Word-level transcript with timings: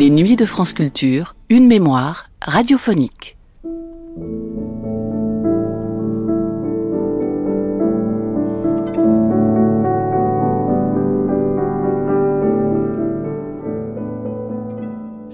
Les 0.00 0.08
nuits 0.08 0.34
de 0.34 0.46
France 0.46 0.72
Culture, 0.72 1.34
une 1.50 1.66
mémoire 1.66 2.30
radiophonique. 2.40 3.36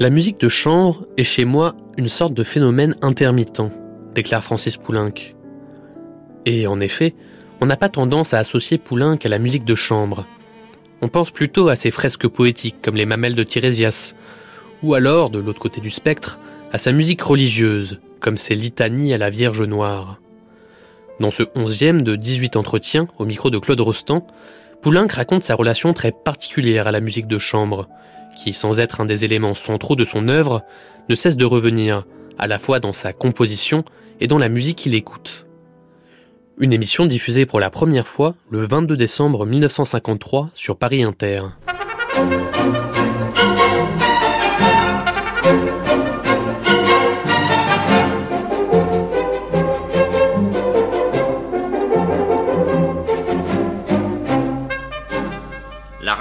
La 0.00 0.10
musique 0.10 0.40
de 0.40 0.48
chambre 0.48 1.04
est 1.16 1.22
chez 1.22 1.44
moi 1.44 1.76
une 1.96 2.08
sorte 2.08 2.34
de 2.34 2.42
phénomène 2.42 2.96
intermittent, 3.02 3.62
déclare 4.16 4.42
Francis 4.42 4.76
Poulenc. 4.78 5.14
Et 6.44 6.66
en 6.66 6.80
effet, 6.80 7.14
on 7.60 7.66
n'a 7.66 7.76
pas 7.76 7.88
tendance 7.88 8.34
à 8.34 8.40
associer 8.40 8.78
Poulenc 8.78 9.18
à 9.24 9.28
la 9.28 9.38
musique 9.38 9.64
de 9.64 9.76
chambre. 9.76 10.26
On 11.02 11.06
pense 11.06 11.30
plutôt 11.30 11.68
à 11.68 11.76
ses 11.76 11.92
fresques 11.92 12.26
poétiques 12.26 12.82
comme 12.82 12.96
les 12.96 13.06
mamelles 13.06 13.36
de 13.36 13.44
Tirésias, 13.44 14.16
ou 14.86 14.94
alors, 14.94 15.30
de 15.30 15.40
l'autre 15.40 15.60
côté 15.60 15.80
du 15.80 15.90
spectre, 15.90 16.38
à 16.70 16.78
sa 16.78 16.92
musique 16.92 17.20
religieuse, 17.20 17.98
comme 18.20 18.36
ses 18.36 18.54
litanies 18.54 19.12
à 19.12 19.18
la 19.18 19.30
Vierge 19.30 19.62
Noire. 19.62 20.20
Dans 21.18 21.32
ce 21.32 21.42
onzième 21.56 22.02
de 22.02 22.14
18 22.14 22.54
entretiens, 22.54 23.08
au 23.18 23.24
micro 23.24 23.50
de 23.50 23.58
Claude 23.58 23.80
Rostand, 23.80 24.24
Poulenc 24.82 25.08
raconte 25.10 25.42
sa 25.42 25.56
relation 25.56 25.92
très 25.92 26.12
particulière 26.12 26.86
à 26.86 26.92
la 26.92 27.00
musique 27.00 27.26
de 27.26 27.38
chambre, 27.38 27.88
qui, 28.38 28.52
sans 28.52 28.78
être 28.78 29.00
un 29.00 29.06
des 29.06 29.24
éléments 29.24 29.56
centraux 29.56 29.96
de 29.96 30.04
son 30.04 30.28
œuvre, 30.28 30.62
ne 31.08 31.16
cesse 31.16 31.36
de 31.36 31.44
revenir, 31.44 32.04
à 32.38 32.46
la 32.46 32.60
fois 32.60 32.78
dans 32.78 32.92
sa 32.92 33.12
composition 33.12 33.84
et 34.20 34.28
dans 34.28 34.38
la 34.38 34.48
musique 34.48 34.78
qu'il 34.78 34.94
écoute. 34.94 35.46
Une 36.58 36.72
émission 36.72 37.06
diffusée 37.06 37.44
pour 37.44 37.58
la 37.58 37.70
première 37.70 38.06
fois 38.06 38.36
le 38.50 38.64
22 38.64 38.96
décembre 38.96 39.46
1953 39.46 40.50
sur 40.54 40.76
Paris 40.76 41.02
Inter. 41.02 41.42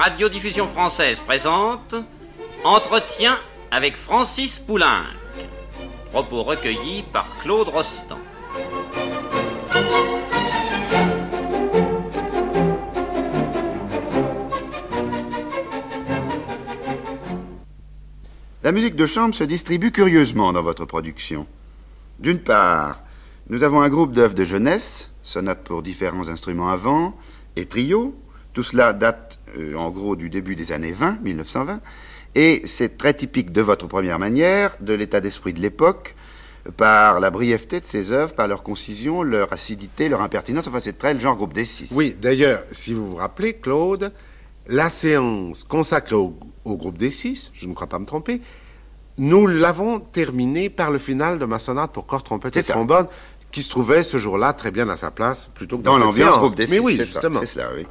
Radiodiffusion 0.05 0.67
française 0.67 1.19
présente 1.19 1.95
Entretien 2.63 3.39
avec 3.71 3.95
Francis 3.97 4.59
Poulenc. 4.59 5.01
Propos 6.11 6.43
recueillis 6.43 7.03
par 7.11 7.25
Claude 7.41 7.69
Rostand. 7.69 8.19
La 18.61 18.71
musique 18.71 18.95
de 18.95 19.07
chambre 19.07 19.33
se 19.33 19.43
distribue 19.43 19.91
curieusement 19.91 20.53
dans 20.53 20.61
votre 20.61 20.85
production. 20.85 21.47
D'une 22.19 22.37
part, 22.37 23.01
nous 23.49 23.63
avons 23.63 23.81
un 23.81 23.89
groupe 23.89 24.13
d'œuvres 24.13 24.35
de 24.35 24.45
jeunesse, 24.45 25.09
sonates 25.23 25.63
pour 25.63 25.81
différents 25.81 26.27
instruments 26.27 26.69
avant, 26.69 27.17
et 27.55 27.65
trio. 27.65 28.15
Tout 28.53 28.61
cela 28.61 28.93
date 28.93 29.24
euh, 29.57 29.75
en 29.75 29.89
gros 29.89 30.15
du 30.15 30.29
début 30.29 30.55
des 30.55 30.71
années 30.71 30.91
20, 30.91 31.19
1920, 31.23 31.79
et 32.35 32.61
c'est 32.65 32.97
très 32.97 33.13
typique 33.13 33.51
de 33.51 33.61
votre 33.61 33.87
première 33.87 34.19
manière, 34.19 34.75
de 34.81 34.93
l'état 34.93 35.21
d'esprit 35.21 35.53
de 35.53 35.61
l'époque, 35.61 36.15
par 36.77 37.19
la 37.19 37.29
brièveté 37.29 37.79
de 37.79 37.85
ces 37.85 38.11
œuvres, 38.11 38.33
par 38.33 38.47
leur 38.47 38.63
concision, 38.63 39.21
leur 39.23 39.53
acidité, 39.53 40.09
leur 40.09 40.21
impertinence. 40.21 40.67
Enfin, 40.67 40.79
c'est 40.81 40.97
très 40.97 41.13
le 41.13 41.19
genre 41.19 41.35
groupe 41.35 41.53
des 41.53 41.63
six. 41.65 41.91
Oui, 41.93 42.15
d'ailleurs, 42.19 42.63
si 42.71 42.93
vous 42.93 43.05
vous 43.07 43.15
rappelez, 43.15 43.53
Claude, 43.53 44.11
la 44.67 44.89
séance 44.89 45.63
consacrée 45.63 46.15
au, 46.15 46.35
au 46.65 46.75
groupe 46.75 46.97
des 46.97 47.11
six, 47.11 47.51
je 47.53 47.67
ne 47.67 47.73
crois 47.75 47.87
pas 47.87 47.99
me 47.99 48.05
tromper, 48.05 48.41
nous 49.17 49.47
l'avons 49.47 49.99
terminée 49.99 50.69
par 50.69 50.91
le 50.91 50.97
final 50.97 51.39
de 51.39 51.45
ma 51.45 51.59
sonate 51.59 51.91
pour 51.93 52.05
corps, 52.05 52.23
trompette 52.23 52.57
et 52.57 52.63
trombone, 52.63 53.07
qui 53.51 53.61
se 53.63 53.69
trouvait 53.69 54.03
ce 54.03 54.17
jour-là 54.17 54.51
très 54.51 54.71
bien 54.71 54.89
à 54.89 54.97
sa 54.97 55.11
place, 55.11 55.49
plutôt 55.53 55.77
que 55.77 55.83
dans, 55.83 55.93
Dans 55.97 56.05
l'ambiance 56.05 56.37
groupe 56.37 56.55
des 56.55 56.67
Mais 56.67 56.77
six, 56.77 56.79
oui, 56.79 56.93
c'est 56.97 57.05
ça, 57.05 57.11
justement. 57.21 57.39
c'est 57.39 57.45
cela, 57.45 57.69
oui. 57.75 57.85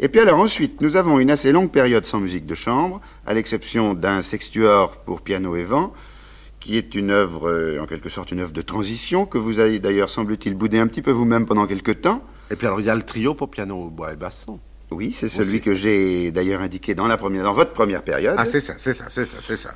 Et 0.00 0.08
puis 0.08 0.20
alors 0.20 0.40
ensuite, 0.40 0.80
nous 0.80 0.96
avons 0.96 1.18
une 1.18 1.30
assez 1.30 1.52
longue 1.52 1.70
période 1.70 2.04
sans 2.06 2.20
musique 2.20 2.46
de 2.46 2.54
chambre, 2.54 3.00
à 3.26 3.34
l'exception 3.34 3.94
d'un 3.94 4.22
sextuor 4.22 4.96
pour 4.98 5.20
piano 5.20 5.54
et 5.56 5.64
vent, 5.64 5.92
qui 6.60 6.76
est 6.76 6.94
une 6.94 7.10
œuvre, 7.10 7.48
euh, 7.48 7.80
en 7.80 7.86
quelque 7.86 8.08
sorte 8.08 8.32
une 8.32 8.40
œuvre 8.40 8.52
de 8.52 8.62
transition, 8.62 9.26
que 9.26 9.38
vous 9.38 9.58
avez 9.58 9.78
d'ailleurs, 9.78 10.08
semble-t-il, 10.08 10.54
boudé 10.54 10.78
un 10.78 10.86
petit 10.86 11.02
peu 11.02 11.10
vous-même 11.10 11.46
pendant 11.46 11.66
quelque 11.66 11.92
temps. 11.92 12.22
Et 12.50 12.56
puis 12.56 12.66
alors, 12.66 12.80
il 12.80 12.86
y 12.86 12.90
a 12.90 12.94
le 12.94 13.02
trio 13.02 13.34
pour 13.34 13.50
piano, 13.50 13.90
bois 13.90 14.12
et 14.12 14.16
basson. 14.16 14.58
Oui, 14.90 15.12
c'est 15.14 15.28
celui 15.28 15.60
que 15.60 15.74
j'ai 15.74 16.30
d'ailleurs 16.30 16.60
indiqué 16.60 16.94
dans, 16.94 17.06
la 17.06 17.16
première, 17.16 17.44
dans 17.44 17.52
votre 17.52 17.72
première 17.72 18.02
période. 18.02 18.36
Ah, 18.38 18.44
c'est 18.44 18.60
ça, 18.60 18.74
c'est 18.78 18.92
ça, 18.92 19.06
c'est 19.08 19.24
ça, 19.24 19.38
c'est 19.40 19.56
ça. 19.56 19.74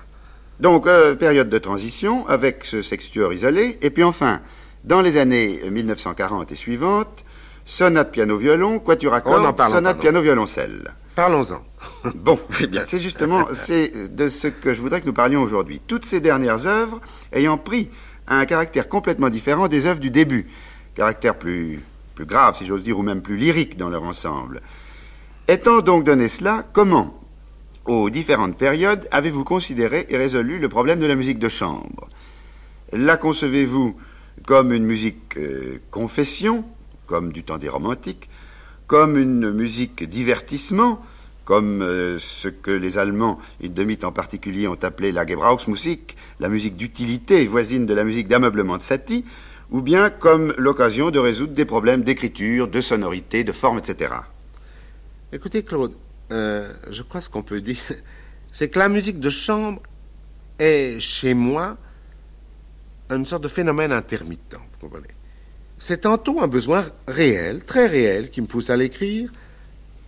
Donc, 0.60 0.86
euh, 0.86 1.14
période 1.14 1.48
de 1.48 1.58
transition 1.58 2.26
avec 2.28 2.64
ce 2.64 2.82
sextuor 2.82 3.32
isolé. 3.32 3.78
Et 3.82 3.90
puis 3.90 4.02
enfin, 4.02 4.40
dans 4.84 5.00
les 5.00 5.16
années 5.16 5.60
1940 5.70 6.52
et 6.52 6.54
suivantes, 6.54 7.24
sonate 7.68 8.10
piano-violon, 8.10 8.78
quatuor 8.78 9.12
à 9.14 9.20
cordes, 9.20 9.60
sonate 9.68 10.00
piano-violoncelle. 10.00 10.90
Parlons-en. 11.14 11.62
Bon, 12.14 12.40
eh 12.60 12.66
bien, 12.66 12.82
c'est 12.86 12.98
justement 12.98 13.44
c'est 13.52 14.14
de 14.14 14.28
ce 14.28 14.48
que 14.48 14.72
je 14.72 14.80
voudrais 14.80 15.00
que 15.00 15.06
nous 15.06 15.12
parlions 15.12 15.42
aujourd'hui. 15.42 15.80
Toutes 15.86 16.06
ces 16.06 16.20
dernières 16.20 16.66
œuvres 16.66 17.00
ayant 17.32 17.58
pris 17.58 17.90
un 18.26 18.46
caractère 18.46 18.88
complètement 18.88 19.28
différent 19.28 19.68
des 19.68 19.84
œuvres 19.84 20.00
du 20.00 20.10
début, 20.10 20.46
caractère 20.94 21.38
plus, 21.38 21.80
plus 22.14 22.24
grave, 22.24 22.56
si 22.56 22.66
j'ose 22.66 22.82
dire, 22.82 22.98
ou 22.98 23.02
même 23.02 23.20
plus 23.20 23.36
lyrique 23.36 23.76
dans 23.76 23.90
leur 23.90 24.02
ensemble. 24.02 24.62
Étant 25.46 25.80
donc 25.80 26.04
donné 26.04 26.28
cela, 26.28 26.64
comment, 26.72 27.20
aux 27.84 28.08
différentes 28.08 28.56
périodes, 28.56 29.06
avez-vous 29.10 29.44
considéré 29.44 30.06
et 30.08 30.16
résolu 30.16 30.58
le 30.58 30.68
problème 30.70 31.00
de 31.00 31.06
la 31.06 31.14
musique 31.14 31.38
de 31.38 31.48
chambre? 31.48 32.08
La 32.92 33.18
concevez-vous 33.18 33.94
comme 34.46 34.72
une 34.72 34.84
musique 34.84 35.36
euh, 35.36 35.78
confession, 35.90 36.64
comme 37.08 37.32
du 37.32 37.42
temps 37.42 37.58
des 37.58 37.68
romantiques, 37.68 38.28
comme 38.86 39.18
une 39.18 39.50
musique 39.50 40.08
divertissement, 40.08 41.02
comme 41.44 41.82
euh, 41.82 42.18
ce 42.18 42.48
que 42.48 42.70
les 42.70 42.98
Allemands, 42.98 43.38
et 43.60 43.70
Demit 43.70 43.98
en 44.04 44.12
particulier, 44.12 44.68
ont 44.68 44.78
appelé 44.82 45.10
la 45.10 45.26
Gebrauchsmusik, 45.26 46.16
la 46.38 46.48
musique 46.48 46.76
d'utilité 46.76 47.44
voisine 47.46 47.86
de 47.86 47.94
la 47.94 48.04
musique 48.04 48.28
d'ameublement 48.28 48.76
de 48.76 48.82
Satie, 48.82 49.24
ou 49.70 49.80
bien 49.80 50.10
comme 50.10 50.54
l'occasion 50.58 51.10
de 51.10 51.18
résoudre 51.18 51.54
des 51.54 51.64
problèmes 51.64 52.02
d'écriture, 52.02 52.68
de 52.68 52.80
sonorité, 52.80 53.44
de 53.44 53.52
forme, 53.52 53.78
etc. 53.78 54.12
Écoutez, 55.32 55.62
Claude, 55.62 55.94
euh, 56.32 56.70
je 56.90 57.02
crois 57.02 57.20
ce 57.22 57.30
qu'on 57.30 57.42
peut 57.42 57.62
dire, 57.62 57.80
c'est 58.52 58.68
que 58.68 58.78
la 58.78 58.90
musique 58.90 59.18
de 59.18 59.30
chambre 59.30 59.80
est, 60.58 61.00
chez 61.00 61.32
moi, 61.34 61.78
une 63.10 63.24
sorte 63.24 63.42
de 63.42 63.48
phénomène 63.48 63.92
intermittent, 63.92 64.54
vous 64.54 64.88
comprenez. 64.88 65.17
C'est 65.78 66.02
tantôt 66.02 66.40
un 66.40 66.48
besoin 66.48 66.84
réel, 67.06 67.64
très 67.64 67.86
réel, 67.86 68.30
qui 68.30 68.40
me 68.40 68.46
pousse 68.46 68.68
à 68.70 68.76
l'écrire, 68.76 69.30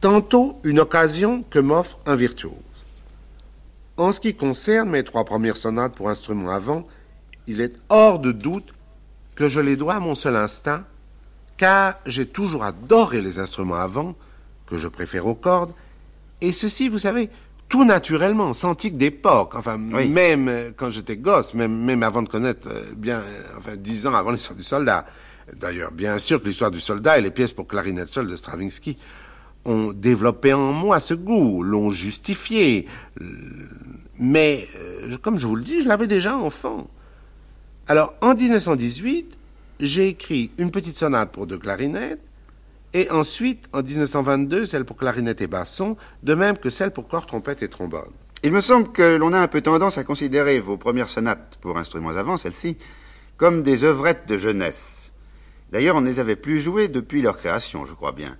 tantôt 0.00 0.58
une 0.64 0.80
occasion 0.80 1.44
que 1.48 1.58
m'offre 1.58 1.98
un 2.06 2.16
virtuose. 2.16 2.52
En 3.96 4.12
ce 4.12 4.20
qui 4.20 4.34
concerne 4.34 4.90
mes 4.90 5.04
trois 5.04 5.24
premières 5.24 5.56
sonates 5.56 5.94
pour 5.94 6.08
instrument 6.10 6.50
avant, 6.50 6.86
il 7.46 7.60
est 7.60 7.76
hors 7.88 8.18
de 8.18 8.32
doute 8.32 8.74
que 9.34 9.48
je 9.48 9.60
les 9.60 9.76
dois 9.76 9.94
à 9.94 10.00
mon 10.00 10.14
seul 10.14 10.36
instinct, 10.36 10.84
car 11.56 11.98
j'ai 12.06 12.26
toujours 12.26 12.64
adoré 12.64 13.20
les 13.20 13.38
instruments 13.38 13.74
avant, 13.76 14.16
que 14.66 14.78
je 14.78 14.88
préfère 14.88 15.26
aux 15.26 15.34
cordes, 15.34 15.72
et 16.40 16.52
ceci, 16.52 16.88
vous 16.88 16.98
savez, 16.98 17.28
tout 17.68 17.84
naturellement, 17.84 18.52
sans 18.52 18.74
tic 18.74 18.96
d'époque, 18.96 19.54
enfin, 19.54 19.78
Oui. 19.92 20.08
même 20.08 20.72
quand 20.76 20.90
j'étais 20.90 21.16
gosse, 21.16 21.54
même, 21.54 21.76
même 21.84 22.02
avant 22.02 22.22
de 22.22 22.28
connaître, 22.28 22.68
euh, 22.68 22.82
bien, 22.96 23.18
euh, 23.18 23.42
enfin, 23.58 23.76
dix 23.76 24.06
ans 24.06 24.14
avant 24.14 24.30
l'histoire 24.32 24.56
du 24.56 24.64
soldat. 24.64 25.06
D'ailleurs, 25.56 25.92
bien 25.92 26.18
sûr 26.18 26.40
que 26.40 26.46
l'histoire 26.46 26.70
du 26.70 26.80
soldat 26.80 27.18
et 27.18 27.20
les 27.20 27.30
pièces 27.30 27.52
pour 27.52 27.66
clarinette 27.66 28.08
seule 28.08 28.28
de 28.28 28.36
Stravinsky 28.36 28.96
ont 29.64 29.92
développé 29.92 30.52
en 30.52 30.72
moi 30.72 31.00
ce 31.00 31.14
goût, 31.14 31.62
l'ont 31.62 31.90
justifié. 31.90 32.86
Mais, 34.18 34.66
euh, 34.76 35.16
comme 35.18 35.38
je 35.38 35.46
vous 35.46 35.56
le 35.56 35.62
dis, 35.62 35.82
je 35.82 35.88
l'avais 35.88 36.06
déjà 36.06 36.36
enfant. 36.36 36.88
Alors, 37.86 38.14
en 38.20 38.34
1918, 38.34 39.36
j'ai 39.80 40.08
écrit 40.08 40.50
une 40.58 40.70
petite 40.70 40.96
sonate 40.96 41.32
pour 41.32 41.46
deux 41.46 41.58
clarinettes, 41.58 42.20
et 42.92 43.10
ensuite, 43.10 43.68
en 43.72 43.82
1922, 43.82 44.66
celle 44.66 44.84
pour 44.84 44.96
clarinette 44.96 45.40
et 45.40 45.46
basson, 45.46 45.96
de 46.22 46.34
même 46.34 46.58
que 46.58 46.70
celle 46.70 46.90
pour 46.90 47.06
corps, 47.06 47.26
trompette 47.26 47.62
et 47.62 47.68
trombone. 47.68 48.10
Il 48.42 48.52
me 48.52 48.60
semble 48.60 48.90
que 48.90 49.16
l'on 49.16 49.32
a 49.32 49.38
un 49.38 49.48
peu 49.48 49.60
tendance 49.60 49.98
à 49.98 50.04
considérer 50.04 50.60
vos 50.60 50.76
premières 50.76 51.08
sonates 51.08 51.58
pour 51.60 51.78
instruments 51.78 52.10
avant, 52.10 52.36
celles-ci, 52.36 52.78
comme 53.36 53.62
des 53.62 53.84
œuvrettes 53.84 54.28
de 54.28 54.38
jeunesse. 54.38 54.99
D'ailleurs, 55.70 55.96
on 55.96 56.00
ne 56.00 56.08
les 56.08 56.18
avait 56.18 56.36
plus 56.36 56.60
jouées 56.60 56.88
depuis 56.88 57.22
leur 57.22 57.36
création, 57.36 57.86
je 57.86 57.94
crois 57.94 58.12
bien. 58.12 58.36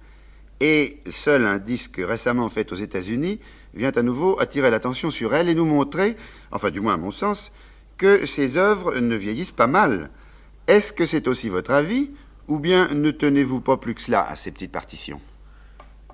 Et 0.61 1.01
seul 1.09 1.47
un 1.47 1.59
disque 1.59 2.01
récemment 2.05 2.49
fait 2.49 2.71
aux 2.73 2.77
États-Unis 2.77 3.41
vient 3.73 3.93
à 3.93 4.03
nouveau 4.03 4.39
attirer 4.41 4.71
l'attention 4.71 5.11
sur 5.11 5.35
elles 5.35 5.49
et 5.49 5.55
nous 5.55 5.65
montrer, 5.65 6.17
enfin 6.51 6.71
du 6.71 6.81
moins 6.81 6.95
à 6.95 6.99
mon 6.99 7.11
sens, 7.11 7.53
que 7.97 8.27
ces 8.27 8.57
œuvres 8.57 8.99
ne 8.99 9.17
vieillissent 9.17 9.53
pas 9.53 9.67
mal. 9.67 10.11
Est-ce 10.67 10.93
que 10.93 11.07
c'est 11.07 11.29
aussi 11.29 11.49
votre 11.49 11.71
avis, 11.71 12.11
ou 12.49 12.59
bien 12.59 12.89
ne 12.89 13.11
tenez-vous 13.11 13.61
pas 13.61 13.79
plus 13.79 13.95
que 13.95 14.03
cela 14.03 14.29
à 14.29 14.37
ces 14.37 14.51
petites 14.51 14.73
partitions? 14.73 15.21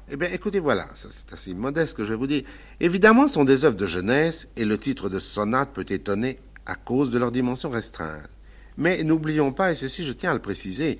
Eh 0.08 0.16
bien, 0.16 0.28
écoutez, 0.32 0.60
voilà, 0.60 0.86
c'est 0.94 1.32
assez 1.32 1.52
modeste 1.52 1.96
que 1.96 2.04
je 2.04 2.10
vais 2.10 2.18
vous 2.18 2.28
dire. 2.28 2.44
Évidemment, 2.78 3.26
ce 3.26 3.34
sont 3.34 3.44
des 3.44 3.64
œuvres 3.64 3.76
de 3.76 3.86
jeunesse 3.88 4.48
et 4.56 4.64
le 4.64 4.78
titre 4.78 5.08
de 5.08 5.18
sonate 5.18 5.72
peut 5.72 5.86
étonner 5.88 6.38
à 6.64 6.76
cause 6.76 7.10
de 7.10 7.18
leur 7.18 7.32
dimension 7.32 7.70
restreinte. 7.70 8.30
Mais 8.78 9.02
n'oublions 9.04 9.52
pas, 9.52 9.72
et 9.72 9.74
ceci 9.74 10.04
je 10.04 10.12
tiens 10.12 10.30
à 10.30 10.34
le 10.34 10.40
préciser, 10.40 10.98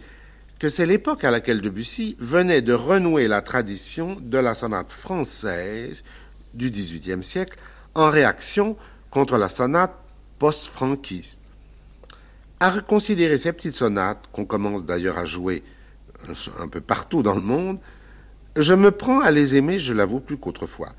que 0.59 0.69
c'est 0.69 0.87
l'époque 0.87 1.25
à 1.25 1.31
laquelle 1.31 1.61
Debussy 1.61 2.17
venait 2.19 2.63
de 2.63 2.73
renouer 2.73 3.29
la 3.29 3.43
tradition 3.43 4.17
de 4.21 4.39
la 4.39 4.55
sonate 4.55 4.91
française 4.91 6.03
du 6.55 6.71
XVIIIe 6.71 7.23
siècle 7.23 7.59
en 7.95 8.09
réaction 8.09 8.77
contre 9.11 9.37
la 9.37 9.49
sonate 9.49 9.95
post-franquiste. 10.39 11.43
À 12.59 12.71
reconsidérer 12.71 13.37
ces 13.37 13.53
petites 13.53 13.75
sonates, 13.75 14.25
qu'on 14.33 14.47
commence 14.47 14.87
d'ailleurs 14.87 15.19
à 15.19 15.27
jouer 15.27 15.63
un 16.59 16.69
peu 16.69 16.81
partout 16.81 17.23
dans 17.23 17.35
le 17.35 17.43
monde, 17.43 17.79
je 18.57 18.73
me 18.73 18.91
prends 18.91 19.21
à 19.21 19.31
les 19.31 19.57
aimer, 19.57 19.79
je 19.79 19.93
l'avoue, 19.93 20.21
plus 20.21 20.39
qu'autrefois, 20.39 20.93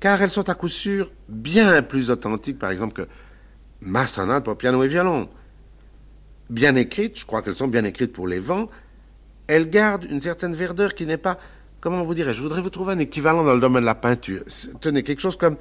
car 0.00 0.20
elles 0.20 0.30
sont 0.30 0.50
à 0.50 0.54
coup 0.54 0.68
sûr 0.68 1.10
bien 1.28 1.82
plus 1.82 2.10
authentiques, 2.10 2.58
par 2.58 2.70
exemple, 2.70 2.92
que 2.92 3.08
ma 3.80 4.06
sonate 4.06 4.44
pour 4.44 4.58
piano 4.58 4.82
et 4.82 4.88
violon. 4.88 5.28
Bien 6.50 6.74
écrites, 6.76 7.18
je 7.18 7.26
crois 7.26 7.42
qu'elles 7.42 7.56
sont 7.56 7.68
bien 7.68 7.84
écrites 7.84 8.12
pour 8.12 8.26
les 8.26 8.38
vents, 8.38 8.68
elles 9.46 9.68
gardent 9.68 10.06
une 10.10 10.20
certaine 10.20 10.54
verdeur 10.54 10.94
qui 10.94 11.06
n'est 11.06 11.18
pas, 11.18 11.38
comment 11.80 12.02
vous 12.02 12.14
dirais 12.14 12.32
je 12.32 12.42
voudrais 12.42 12.62
vous 12.62 12.70
trouver 12.70 12.92
un 12.94 12.98
équivalent 12.98 13.44
dans 13.44 13.54
le 13.54 13.60
domaine 13.60 13.82
de 13.82 13.86
la 13.86 13.94
peinture. 13.94 14.42
Tenez, 14.80 15.02
quelque 15.02 15.20
chose 15.20 15.36
comme 15.36 15.56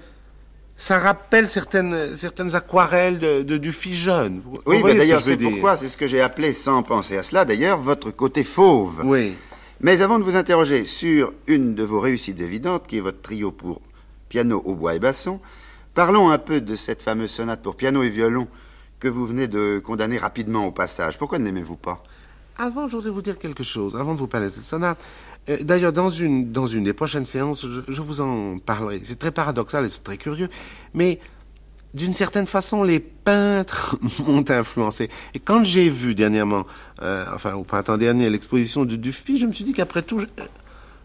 ça 0.78 1.00
rappelle 1.00 1.50
certaines, 1.50 2.13
certaines 2.13 2.56
aquarelles 2.56 3.18
de, 3.18 3.42
de 3.42 3.57
Dufy 3.57 3.95
jeune. 3.95 4.39
Vous, 4.39 4.54
Oui, 4.68 4.81
d'ailleurs, 4.84 5.22
c'est 5.22 5.36
pourquoi, 5.36 5.75
c'est 5.75 5.89
ce 5.89 5.98
que 5.98 6.07
j'ai 6.07 6.22
appelé, 6.22 6.54
sans 6.54 6.84
penser 6.84 7.18
à 7.18 7.24
cela, 7.24 7.45
d'ailleurs, 7.45 7.80
votre 7.80 8.12
côté 8.12 8.44
fauve. 8.44 9.01
Oui. 9.04 9.34
Mais 9.81 10.01
avant 10.01 10.19
de 10.19 10.24
vous 10.24 10.36
interroger 10.36 10.86
sur 10.86 11.34
une 11.48 11.74
de 11.74 11.84
vos 11.84 12.00
réussites 12.00 12.42
évidentes, 12.42 12.88
qui 12.88 12.98
est 12.98 13.01
votre 13.01 13.22
trio 13.22 13.51
pour 13.51 13.81
piano, 14.30 14.62
hautbois 14.66 14.95
et 14.95 15.00
basson, 15.00 15.39
parlons 15.95 16.30
un 16.30 16.38
peu 16.38 16.62
de 16.62 16.75
cette 16.75 17.01
fameuse 17.01 17.31
sonate 17.31 17.62
pour 17.62 17.75
piano 17.75 18.04
et 18.04 18.10
violon 18.10 18.48
que 19.00 19.08
vous 19.08 19.26
venez 19.26 19.48
de 19.48 19.80
condamner 19.84 20.18
rapidement 20.18 20.66
au 20.66 20.72
passage. 20.72 21.18
Pourquoi 21.18 21.40
ne 21.40 21.46
l'aimez-vous 21.46 21.76
pas? 21.78 22.04
Avant, 22.58 22.88
je 22.88 22.96
voudrais 22.96 23.12
vous 23.12 23.22
dire 23.22 23.38
quelque 23.38 23.64
chose, 23.64 23.96
avant 23.96 24.14
de 24.16 24.20
vous 24.20 24.28
parler 24.28 24.48
de 24.48 24.52
cette 24.54 24.64
sonate. 24.66 25.00
Euh, 25.50 25.58
D'ailleurs, 25.62 25.94
dans 25.94 26.10
une, 26.10 26.52
dans 26.52 26.66
une 26.68 26.84
des 26.84 26.94
prochaines 26.94 27.26
séances, 27.26 27.66
je, 27.68 27.82
je 27.88 28.02
vous 28.02 28.22
en 28.22 28.58
parlerai. 28.58 29.00
C'est 29.04 29.20
très 29.20 29.32
paradoxal 29.32 29.86
et 29.86 29.90
c'est 29.90 30.04
très 30.04 30.18
curieux, 30.18 30.50
mais 30.96 31.20
d'une 31.94 32.14
certaine 32.14 32.48
façon, 32.48 32.82
les 32.84 33.00
peintres 33.00 33.98
m'ont 34.26 34.44
influencé. 34.50 35.10
Et 35.36 35.40
quand 35.40 35.64
j'ai 35.64 35.88
vu 35.90 36.16
dernièrement, 36.16 36.66
euh, 37.04 37.26
enfin 37.34 37.54
au 37.54 37.64
printemps 37.64 37.98
dernier, 37.98 38.30
l'exposition 38.30 38.86
de 38.86 38.96
Dufy, 38.96 39.38
je 39.38 39.46
me 39.46 39.52
suis 39.54 39.64
dit 39.64 39.74
qu'après 39.74 40.02
tout, 40.02 40.20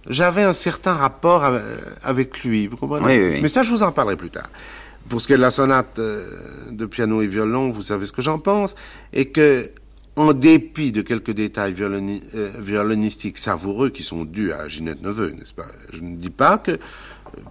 j'avais 0.09 0.43
un 0.43 0.53
certain 0.55 0.95
rapport 0.95 1.45
ave- 1.45 1.63
avec 2.03 2.43
lui. 2.45 2.67
Vous 2.67 2.77
comprenez? 2.79 3.05
Oui, 3.07 3.19
oui, 3.27 3.31
oui. 3.35 3.39
Mais 3.43 3.49
ça, 3.49 3.63
je 3.63 3.71
vous 3.71 3.83
en 3.83 3.93
parlerai 3.93 4.17
plus 4.17 4.31
tard. 4.31 4.49
Pour 5.09 5.21
ce 5.21 5.27
qui 5.27 5.33
est 5.35 5.37
de 5.37 5.43
la 5.43 5.51
sonate 5.51 5.99
euh, 5.99 6.27
de 6.71 6.87
piano 6.87 7.21
et 7.23 7.27
violon, 7.27 7.71
vous 7.71 7.83
savez 7.83 8.07
ce 8.07 8.13
que 8.13 8.23
j'en 8.23 8.39
pense, 8.39 8.75
et 9.13 9.27
que, 9.27 9.71
en 10.17 10.33
dépit 10.33 10.93
de 10.93 11.03
quelques 11.03 11.33
détails 11.33 11.75
violoni- 11.75 12.23
euh, 12.35 12.51
violonistiques 12.59 13.39
savoureux 13.39 13.91
qui 13.91 14.03
sont 14.03 14.25
dus 14.25 14.53
à 14.53 14.69
Ginette 14.69 15.03
Neveu, 15.03 15.31
n'est-ce 15.31 15.55
pas? 15.55 15.67
Je 15.93 16.01
ne 16.01 16.17
dis 16.17 16.31
pas 16.31 16.59
que 16.59 16.79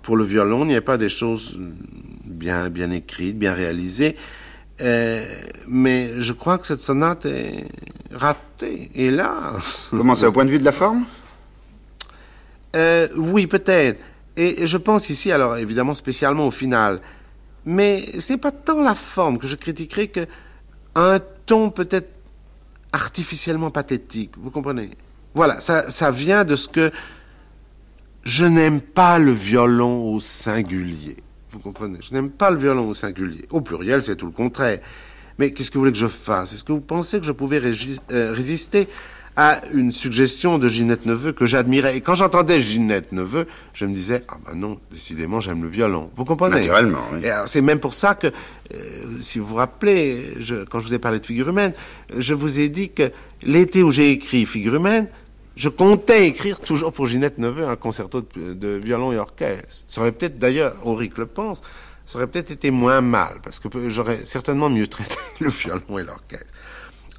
pour 0.04 0.18
le 0.18 0.24
violon, 0.24 0.64
il 0.64 0.70
n'y 0.70 0.76
a 0.76 0.82
pas 0.82 0.98
des 0.98 1.10
choses 1.10 1.60
bien, 2.26 2.70
bien 2.70 2.92
écrites, 2.92 3.38
bien 3.38 3.54
réalisées, 3.54 4.16
euh, 4.82 5.24
mais 5.68 6.20
je 6.20 6.34
crois 6.34 6.58
que 6.58 6.66
cette 6.66 6.82
sonate 6.82 7.26
est 7.26 7.66
ratée, 8.12 8.90
hélas. 8.96 9.90
Comment 9.92 10.16
ça, 10.16 10.30
au 10.30 10.32
point 10.32 10.46
de 10.46 10.52
vue 10.52 10.60
de 10.60 10.66
la 10.66 10.72
forme? 10.72 11.06
Euh, 12.76 13.08
oui, 13.16 13.48
peut-être. 13.48 14.00
Et 14.38 14.66
je 14.66 14.78
pense 14.78 15.10
ici, 15.10 15.32
alors 15.32 15.58
évidemment 15.58 15.94
spécialement 15.94 16.48
au 16.48 16.52
final. 16.52 17.02
Mais 17.66 18.04
c'est 18.20 18.38
pas 18.38 18.52
tant 18.52 18.82
la 18.82 18.96
forme 18.96 19.38
que 19.38 19.48
je 19.48 19.56
critiquerai 19.56 20.08
que 20.08 20.26
un 20.96 21.20
ton 21.46 21.70
peut-être 21.70 22.10
artificiellement 22.92 23.72
pathétique. 23.72 24.32
Vous 24.38 24.52
comprenez? 24.52 24.92
Voilà, 25.34 25.60
ça, 25.60 25.90
ça 25.90 26.12
vient 26.12 26.44
de 26.44 26.56
ce 26.56 26.68
que 26.68 26.92
je 28.24 28.46
n'aime 28.46 28.82
pas 28.82 29.20
le 29.20 29.32
violon 29.32 30.14
au 30.14 30.20
singulier. 30.20 31.18
Vous 31.50 31.60
comprenez? 31.60 32.00
Je 32.02 32.14
n'aime 32.14 32.30
pas 32.30 32.50
le 32.50 32.58
violon 32.58 32.90
au 32.90 32.94
singulier. 32.94 33.46
Au 33.50 33.62
pluriel, 33.62 34.04
c'est 34.04 34.16
tout 34.16 34.26
le 34.26 34.32
contraire. 34.32 34.80
Mais 35.38 35.52
qu'est-ce 35.52 35.72
que 35.72 35.76
vous 35.76 35.82
voulez 35.82 35.92
que 35.92 35.98
je 35.98 36.08
fasse? 36.08 36.54
Est-ce 36.54 36.64
que 36.64 36.72
vous 36.72 36.82
pensez 36.82 37.20
que 37.20 37.26
je 37.26 37.32
pouvais 37.32 37.62
euh, 37.64 38.34
résister 38.34 38.88
à 39.36 39.62
une 39.74 39.92
suggestion 39.92 40.58
de 40.58 40.68
Ginette 40.68 41.06
Neveu 41.06 41.32
que 41.32 41.46
j'admirais 41.46 41.96
Et 41.96 42.02
quand 42.02 42.16
j'entendais 42.16 42.60
Ginette 42.62 43.12
Neveu, 43.14 43.48
je 43.74 43.86
me 43.86 43.94
disais 43.94 44.24
ah 44.28 44.38
ben 44.46 44.56
non, 44.56 44.80
décidément 44.92 45.40
j'aime 45.40 45.64
le 45.64 45.70
violon. 45.70 46.10
Vous 46.16 46.26
comprenez 46.26 46.58
Naturellement, 46.58 47.04
oui. 47.14 47.22
Et 47.24 47.30
alors, 47.30 47.48
c'est 47.48 47.62
même 47.62 47.80
pour 47.80 47.94
ça 47.94 48.16
que, 48.16 48.28
euh, 48.28 48.78
si 49.22 49.40
vous 49.40 49.46
vous 49.46 49.56
rappelez, 49.56 50.34
je- 50.40 50.66
quand 50.66 50.80
je 50.80 50.88
vous 50.88 50.94
ai 50.94 51.00
parlé 51.00 51.20
de 51.20 51.26
figure 51.26 51.48
humaine, 51.50 51.74
je 52.18 52.34
vous 52.34 52.60
ai 52.60 52.68
dit 52.70 52.90
que 52.90 53.10
l'été 53.44 53.84
où 53.84 53.92
j'ai 53.92 54.12
écrit 54.12 54.46
figure 54.46 54.76
humaine, 54.76 55.08
je 55.56 55.70
comptais 55.70 56.28
écrire 56.28 56.60
toujours 56.60 56.92
pour 56.92 57.06
Ginette 57.06 57.38
Neveu 57.38 57.66
un 57.68 57.76
concerto 57.76 58.22
de, 58.36 58.54
de 58.54 58.80
violon 58.84 59.12
et 59.14 59.18
orchestre. 59.18 59.84
Ça 59.88 60.02
aurait 60.02 60.12
peut-être, 60.12 60.38
d'ailleurs, 60.38 60.76
Auric 60.86 61.18
le 61.18 61.26
pense, 61.26 61.62
ça 62.06 62.18
aurait 62.18 62.28
peut-être 62.28 62.52
été 62.52 62.70
moins 62.72 63.00
mal, 63.02 63.36
parce 63.44 63.60
que 63.62 63.68
j'aurais 63.90 64.26
certainement 64.26 64.70
mieux 64.70 64.88
traité 64.88 65.16
le 65.40 65.50
violon 65.50 66.00
et 66.00 66.04
l'orchestre. 66.04 66.46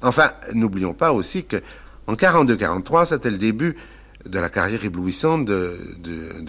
Enfin, 0.01 0.31
n'oublions 0.53 0.93
pas 0.93 1.13
aussi 1.13 1.45
que 1.45 1.57
en 2.07 2.15
42-43, 2.15 3.05
c'était 3.05 3.31
le 3.31 3.37
début 3.37 3.75
de 4.25 4.39
la 4.39 4.49
carrière 4.49 4.83
éblouissante 4.85 5.45
de, 5.45 5.75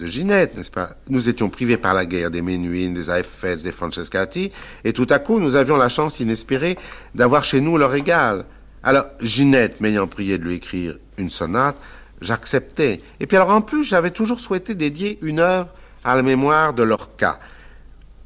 Ginette, 0.05 0.55
n'est-ce 0.55 0.71
pas? 0.71 0.95
Nous 1.09 1.29
étions 1.29 1.49
privés 1.49 1.77
par 1.77 1.93
la 1.93 2.05
guerre 2.05 2.31
des 2.31 2.41
Menuhin, 2.41 2.91
des 2.91 3.09
Eiffels, 3.09 3.61
des 3.61 3.71
Francescati, 3.71 4.51
et 4.83 4.93
tout 4.93 5.07
à 5.09 5.19
coup, 5.19 5.39
nous 5.39 5.55
avions 5.55 5.75
la 5.75 5.89
chance 5.89 6.19
inespérée 6.19 6.77
d'avoir 7.13 7.43
chez 7.43 7.61
nous 7.61 7.77
leur 7.77 7.93
égal. 7.93 8.45
Alors, 8.83 9.05
Ginette 9.19 9.81
m'ayant 9.81 10.07
prié 10.07 10.37
de 10.37 10.43
lui 10.43 10.55
écrire 10.55 10.97
une 11.17 11.29
sonate, 11.29 11.77
j'acceptais. 12.21 12.99
Et 13.19 13.27
puis 13.27 13.35
alors, 13.35 13.49
en 13.49 13.61
plus, 13.61 13.83
j'avais 13.83 14.11
toujours 14.11 14.39
souhaité 14.39 14.75
dédier 14.75 15.19
une 15.21 15.39
œuvre 15.39 15.69
à 16.03 16.15
la 16.15 16.21
mémoire 16.21 16.73
de 16.73 16.83
Lorca. 16.83 17.39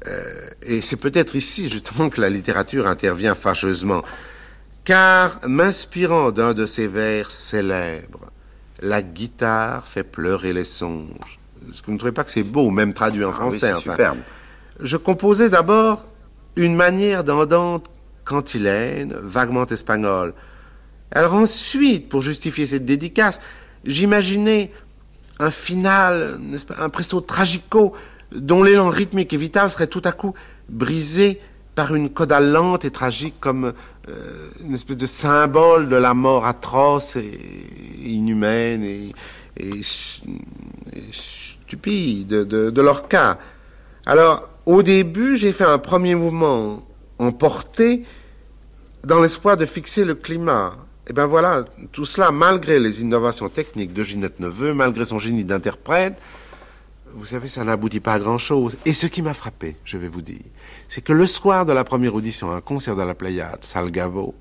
Euh, 0.06 0.22
et 0.62 0.80
c'est 0.80 0.96
peut-être 0.96 1.34
ici, 1.34 1.68
justement, 1.68 2.08
que 2.08 2.20
la 2.20 2.30
littérature 2.30 2.86
intervient 2.86 3.34
fâcheusement 3.34 4.02
car 4.84 5.40
m'inspirant 5.46 6.30
d'un 6.30 6.54
de 6.54 6.66
ses 6.66 6.86
vers 6.86 7.30
célèbres, 7.30 8.30
la 8.80 9.02
guitare 9.02 9.86
fait 9.86 10.04
pleurer 10.04 10.52
les 10.52 10.64
songes. 10.64 11.38
Est-ce 11.70 11.82
que 11.82 11.86
vous 11.86 11.92
ne 11.92 11.98
trouvez 11.98 12.12
pas 12.12 12.24
que 12.24 12.30
c'est 12.30 12.42
beau, 12.42 12.70
même 12.70 12.94
traduit 12.94 13.24
en 13.24 13.28
Ah 13.28 13.32
oui, 13.32 13.36
français 13.36 13.58
c'est 13.58 13.72
enfin? 13.72 13.92
superbe. 13.92 14.18
Je 14.80 14.96
composais 14.96 15.50
d'abord 15.50 16.06
une 16.56 16.74
manière 16.74 17.22
d'andante 17.22 17.86
cantilène, 18.24 19.14
vaguement 19.20 19.66
espagnole. 19.66 20.32
Alors 21.10 21.34
ensuite, 21.34 22.08
pour 22.08 22.22
justifier 22.22 22.66
cette 22.66 22.84
dédicace, 22.84 23.40
j'imaginais 23.84 24.70
un 25.38 25.50
final, 25.50 26.40
pas, 26.66 26.76
un 26.82 26.88
presto 26.88 27.20
tragico, 27.20 27.94
dont 28.34 28.62
l'élan 28.62 28.88
rythmique 28.88 29.32
et 29.32 29.36
vital 29.36 29.70
serait 29.70 29.88
tout 29.88 30.02
à 30.04 30.12
coup 30.12 30.34
brisé 30.68 31.40
par 31.80 31.94
une 31.94 32.10
coda 32.10 32.40
lente 32.40 32.84
et 32.84 32.90
tragique 32.90 33.36
comme 33.40 33.72
euh, 34.10 34.50
une 34.62 34.74
espèce 34.74 34.98
de 34.98 35.06
symbole 35.06 35.88
de 35.88 35.96
la 35.96 36.12
mort 36.12 36.44
atroce 36.44 37.16
et 37.16 37.40
inhumaine 38.04 38.84
et, 38.84 39.14
et 39.56 39.82
stu- 39.82 40.28
et 40.92 41.08
stupide 41.10 42.26
de, 42.26 42.44
de, 42.44 42.68
de 42.68 42.82
leur 42.82 43.08
cas. 43.08 43.38
Alors, 44.04 44.46
au 44.66 44.82
début, 44.82 45.36
j'ai 45.36 45.52
fait 45.52 45.64
un 45.64 45.78
premier 45.78 46.14
mouvement 46.14 46.86
emporté 47.18 48.04
dans 49.02 49.20
l'espoir 49.22 49.56
de 49.56 49.64
fixer 49.64 50.04
le 50.04 50.14
climat. 50.14 50.76
Et 51.08 51.14
bien 51.14 51.24
voilà, 51.24 51.64
tout 51.92 52.04
cela, 52.04 52.30
malgré 52.30 52.78
les 52.78 53.00
innovations 53.00 53.48
techniques 53.48 53.94
de 53.94 54.02
Ginette 54.02 54.38
Neveu, 54.38 54.74
malgré 54.74 55.06
son 55.06 55.18
génie 55.18 55.44
d'interprète, 55.44 56.20
vous 57.14 57.26
savez, 57.26 57.48
ça 57.48 57.64
n'aboutit 57.64 58.00
pas 58.00 58.14
à 58.14 58.18
grand-chose. 58.18 58.76
Et 58.84 58.92
ce 58.92 59.06
qui 59.06 59.22
m'a 59.22 59.34
frappé, 59.34 59.76
je 59.84 59.96
vais 59.96 60.08
vous 60.08 60.22
dire, 60.22 60.40
c'est 60.88 61.02
que 61.02 61.12
le 61.12 61.26
soir 61.26 61.64
de 61.64 61.72
la 61.72 61.84
première 61.84 62.14
audition, 62.14 62.50
à 62.50 62.56
un 62.56 62.60
concert 62.60 62.96
de 62.96 63.02
la 63.02 63.14
Pléiade, 63.14 63.64
Salgavo, 63.64 64.34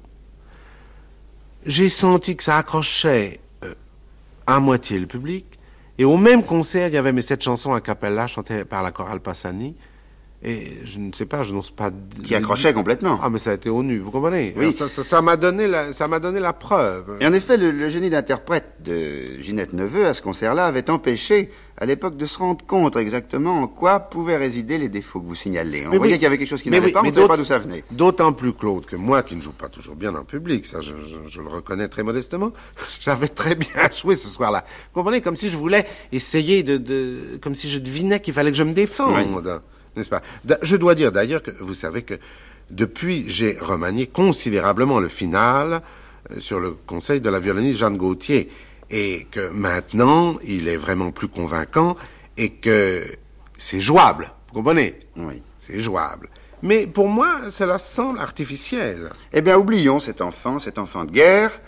j'ai 1.66 1.90
senti 1.90 2.36
que 2.36 2.44
ça 2.44 2.58
accrochait 2.58 3.40
euh, 3.64 3.74
à 4.48 4.60
moitié 4.60 5.00
le 5.00 5.08
public. 5.08 5.46
Et 5.98 6.06
au 6.06 6.18
même 6.18 6.44
concert, 6.44 6.88
il 6.88 6.94
y 6.94 6.98
avait 6.98 7.12
mes 7.12 7.22
sept 7.22 7.44
chansons 7.44 7.74
a 7.74 7.82
cappella 7.82 8.28
chantées 8.28 8.64
par 8.64 8.82
la 8.84 8.92
chorale 8.92 9.20
Passani. 9.20 9.76
Et 10.42 10.68
je 10.86 11.00
ne 11.00 11.12
sais 11.12 11.26
pas, 11.26 11.44
je 11.44 11.54
n'ose 11.54 11.70
pas. 11.70 11.92
Qui 12.24 12.34
accrochait 12.34 12.72
complètement. 12.74 13.20
Ah, 13.22 13.30
mais 13.30 13.40
ça 13.40 13.52
a 13.52 13.56
été 13.56 13.70
au 13.70 13.84
nu, 13.84 14.00
vous 14.00 14.10
comprenez? 14.10 14.54
Oui. 14.56 14.72
Ça 14.72 14.88
ça- 14.88 15.04
ça 15.04 15.22
m'a 15.22 15.36
donné, 15.36 15.68
la- 15.68 15.92
ça 15.92 16.08
m'a 16.08 16.20
donné 16.22 16.40
la 16.40 16.54
preuve. 16.54 17.18
Et 17.20 17.28
en 17.28 17.34
effet, 17.34 17.58
le, 17.58 17.72
le 17.72 17.90
génie 17.90 18.10
d'interprète 18.10 18.66
de 18.86 19.42
Ginette 19.42 19.74
Neveu 19.74 20.06
à 20.06 20.14
ce 20.14 20.22
concert-là 20.22 20.66
avait 20.66 20.90
empêché, 20.90 21.50
à 21.76 21.86
l'époque, 21.86 22.16
de 22.16 22.26
se 22.26 22.40
rendre 22.40 22.66
compte 22.66 22.96
exactement 22.96 23.60
en 23.64 23.68
quoi 23.68 24.00
pouvaient 24.00 24.38
résider 24.38 24.78
les 24.78 24.88
défauts 24.88 25.20
que 25.20 25.26
vous 25.26 25.36
signalez. 25.36 25.84
On 25.86 25.90
Mais 25.92 25.98
voyait 25.98 26.14
oui. 26.14 26.18
qu'il 26.20 26.24
y 26.24 26.28
avait 26.28 26.38
quelque 26.38 26.48
chose 26.48 26.62
qui 26.62 26.70
n'allait 26.70 26.86
oui, 26.86 26.92
pas, 26.94 27.02
on 27.02 27.08
ne 27.08 27.12
savait 27.12 27.28
pas 27.28 27.36
d'où 27.36 27.44
ça 27.44 27.58
venait. 27.58 27.84
D'autant 27.92 28.32
plus, 28.32 28.54
Claude, 28.54 28.86
que 28.86 28.96
moi, 28.96 29.24
qui 29.24 29.36
ne 29.36 29.42
joue 29.42 29.52
pas 29.52 29.68
toujours 29.68 29.98
bien 29.98 30.16
en 30.16 30.24
public, 30.24 30.66
ça, 30.66 30.80
je, 30.80 30.94
je- 31.06 31.30
je 31.30 31.42
le 31.42 31.50
reconnais 31.50 31.90
très 31.90 32.04
modestement, 32.04 32.54
j'avais 33.02 33.28
très 33.28 33.56
bien 33.56 33.68
joué 34.02 34.16
ce 34.16 34.30
soir-là. 34.30 34.64
Vous 34.94 35.02
comprenez? 35.02 35.20
Comme 35.20 35.36
si 35.36 35.50
je 35.50 35.58
voulais 35.58 35.86
essayer 36.14 36.64
de, 36.64 36.78
de- 36.78 37.40
comme 37.42 37.56
si 37.56 37.70
je 37.70 37.80
devinais 37.80 38.22
qu'il 38.22 38.34
fallait 38.34 38.52
que 38.52 38.58
je 38.58 38.64
me 38.64 38.72
défende, 38.72 39.62
n'est-ce 40.00 40.10
pas? 40.10 40.24
Je 40.62 40.76
dois 40.76 40.96
dire 40.96 41.12
d'ailleurs 41.12 41.44
que 41.44 41.52
vous 41.60 41.76
savez 41.76 42.02
que 42.02 42.16
depuis, 42.72 43.26
j'ai 43.28 43.58
remanié 43.60 44.08
considérablement 44.08 45.00
le 45.00 45.10
final 45.10 45.82
euh, 46.32 46.40
sur 46.40 46.60
le 46.60 46.72
conseil 46.72 47.22
de 47.22 47.30
la 47.30 47.40
violoniste 47.40 47.80
Jeanne 47.80 47.98
Gauthier, 47.98 48.50
et 48.92 49.28
que 49.30 49.50
maintenant, 49.50 50.40
il 50.44 50.68
est 50.68 50.78
vraiment 50.78 51.12
plus 51.12 51.28
convaincant 51.28 51.96
et 52.38 52.50
que 52.50 53.04
c'est 53.56 53.82
jouable. 53.82 54.32
Vous 54.48 54.56
comprenez? 54.56 55.00
Oui. 55.16 55.44
c'est 55.60 55.80
jouable. 55.80 56.30
Mais 56.64 56.88
pour 56.88 57.08
moi, 57.08 57.50
cela 57.50 57.78
semble 57.78 58.20
artificiel. 58.20 59.12
Eh 59.32 59.42
bien, 59.42 59.58
oublions 59.58 60.00
cet 60.00 60.22
enfant, 60.22 60.60
cet 60.60 60.78
enfant 60.78 61.06
de 61.06 61.12
guerre, 61.12 61.62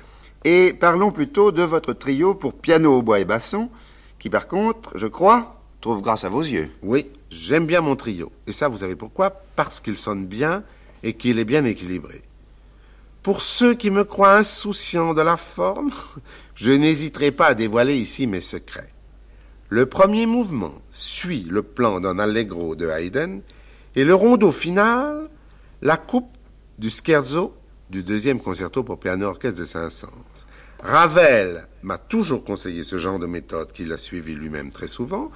et 0.44 0.74
parlons 0.74 1.12
plutôt 1.12 1.52
de 1.52 1.62
votre 1.62 1.94
trio 1.94 2.34
pour 2.34 2.56
piano, 2.56 2.98
hautbois 2.98 3.20
et 3.20 3.26
basson, 3.26 3.70
qui 4.18 4.30
par 4.30 4.48
contre, 4.48 4.98
je 4.98 5.08
crois, 5.08 5.61
trouve 5.82 6.02
grâce 6.02 6.24
à 6.24 6.30
vos 6.30 6.42
yeux. 6.42 6.70
Oui, 6.82 7.08
j'aime 7.30 7.66
bien 7.66 7.82
mon 7.82 7.96
trio. 7.96 8.32
Et 8.48 8.52
ça, 8.52 8.68
vous 8.68 8.78
savez 8.78 8.96
pourquoi? 8.96 9.32
Parce 9.56 9.80
qu'il 9.80 9.98
sonne 9.98 10.26
bien 10.26 10.64
et 11.04 11.14
qu'il 11.14 11.40
est 11.40 11.46
bien 11.46 11.66
équilibré. 11.66 12.22
Pour 13.24 13.42
ceux 13.42 13.74
qui 13.74 13.92
me 13.92 14.04
croient 14.04 14.38
insouciant 14.38 15.14
de 15.14 15.22
la 15.22 15.38
forme, 15.38 15.92
je 16.56 16.72
n'hésiterai 16.72 17.32
pas 17.32 17.48
à 17.48 17.54
dévoiler 17.54 17.98
ici 17.98 18.28
mes 18.28 18.42
secrets. 18.42 18.94
Le 19.70 19.86
premier 19.86 20.26
mouvement 20.26 20.74
suit 20.92 21.48
le 21.50 21.64
plan 21.64 22.00
d'un 22.00 22.20
allegro 22.20 22.76
de 22.76 22.90
Haydn 22.90 23.42
et 23.96 24.04
le 24.04 24.14
rondeau 24.14 24.52
final, 24.52 25.30
la 25.82 25.98
coupe 25.98 26.30
du 26.78 26.90
scherzo 26.90 27.54
du 27.90 28.04
deuxième 28.04 28.40
concerto 28.40 28.84
pour 28.84 29.00
piano 29.00 29.28
orchestre 29.28 29.62
de 29.62 29.66
Saint-Saëns. 29.66 30.46
Ravel 30.80 31.68
m'a 31.84 31.98
toujours 31.98 32.44
conseillé 32.44 32.84
ce 32.84 32.98
genre 32.98 33.20
de 33.20 33.28
méthode 33.28 33.72
qu'il 33.72 33.94
a 33.94 33.98
suivi 33.98 34.34
lui-même 34.34 34.72
très 34.72 34.88
souvent, 34.88 35.30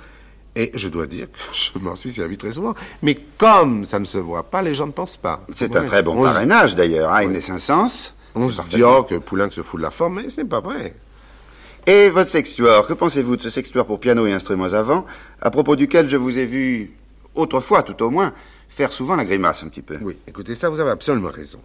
et 0.55 0.71
je 0.73 0.87
dois 0.87 1.07
dire 1.07 1.31
que 1.31 1.37
je 1.53 1.77
m'en 1.79 1.95
suis 1.95 2.11
servi 2.11 2.37
très 2.37 2.51
souvent. 2.51 2.73
Mais 3.01 3.15
comme 3.37 3.83
ça 3.83 3.99
ne 3.99 4.05
se 4.05 4.17
voit 4.17 4.43
pas, 4.43 4.61
les 4.61 4.73
gens 4.73 4.87
ne 4.87 4.91
pensent 4.91 5.17
pas. 5.17 5.45
C'est 5.51 5.75
un 5.75 5.83
très 5.83 6.01
bon 6.01 6.15
on 6.17 6.21
se- 6.23 6.33
parrainage 6.33 6.75
d'ailleurs, 6.75 7.11
hein, 7.13 7.21
une 7.21 7.39
Saint-Saëns. 7.39 8.13
On 8.35 8.49
se 8.49 8.61
dit 8.63 8.83
oh, 8.83 9.03
que 9.03 9.15
Poulenc 9.15 9.51
se 9.51 9.61
fout 9.61 9.79
de 9.79 9.83
la 9.83 9.91
forme, 9.91 10.21
mais 10.21 10.29
ce 10.29 10.41
n'est 10.41 10.47
pas 10.47 10.59
vrai. 10.59 10.95
Et 11.87 12.09
votre 12.09 12.29
sextuor, 12.29 12.87
que 12.87 12.93
pensez-vous 12.93 13.37
de 13.37 13.41
ce 13.43 13.49
sextuor 13.49 13.85
pour 13.85 13.99
piano 13.99 14.25
et 14.25 14.33
instruments 14.33 14.73
avant, 14.73 15.05
à 15.41 15.51
propos 15.51 15.75
duquel 15.75 16.09
je 16.09 16.17
vous 16.17 16.37
ai 16.37 16.45
vu, 16.45 16.91
autrefois 17.35 17.83
tout 17.83 18.01
au 18.03 18.09
moins, 18.09 18.33
faire 18.67 18.91
souvent 18.91 19.15
la 19.15 19.23
grimace 19.23 19.63
un 19.63 19.67
petit 19.67 19.83
peu? 19.83 19.97
Oui, 20.01 20.17
écoutez, 20.27 20.55
ça, 20.55 20.69
vous 20.69 20.79
avez 20.79 20.89
absolument 20.89 21.29
raison. 21.29 21.59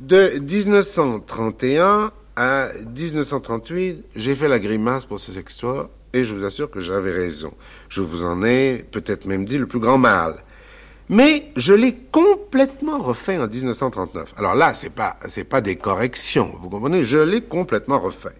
De 0.00 0.38
1931 0.40 2.10
à 2.36 2.68
1938, 2.96 4.04
j'ai 4.16 4.34
fait 4.34 4.48
la 4.48 4.58
grimace 4.58 5.04
pour 5.04 5.20
ce 5.20 5.30
sextoire 5.30 5.90
et 6.12 6.24
je 6.24 6.34
vous 6.34 6.44
assure 6.44 6.70
que 6.70 6.80
j'avais 6.80 7.12
raison. 7.12 7.52
Je 7.88 8.00
vous 8.00 8.24
en 8.24 8.42
ai 8.42 8.84
peut-être 8.90 9.26
même 9.26 9.44
dit 9.44 9.58
le 9.58 9.66
plus 9.66 9.80
grand 9.80 9.98
mal. 9.98 10.44
Mais 11.08 11.50
je 11.56 11.74
l'ai 11.74 11.96
complètement 12.12 12.98
refait 12.98 13.36
en 13.38 13.48
1939. 13.48 14.34
Alors 14.36 14.54
là, 14.54 14.74
c'est 14.74 14.94
pas, 14.94 15.18
pas 15.48 15.60
des 15.60 15.76
corrections, 15.76 16.52
vous 16.60 16.70
comprenez? 16.70 17.02
Je 17.02 17.18
l'ai 17.18 17.40
complètement 17.40 17.98
refait. 17.98 18.36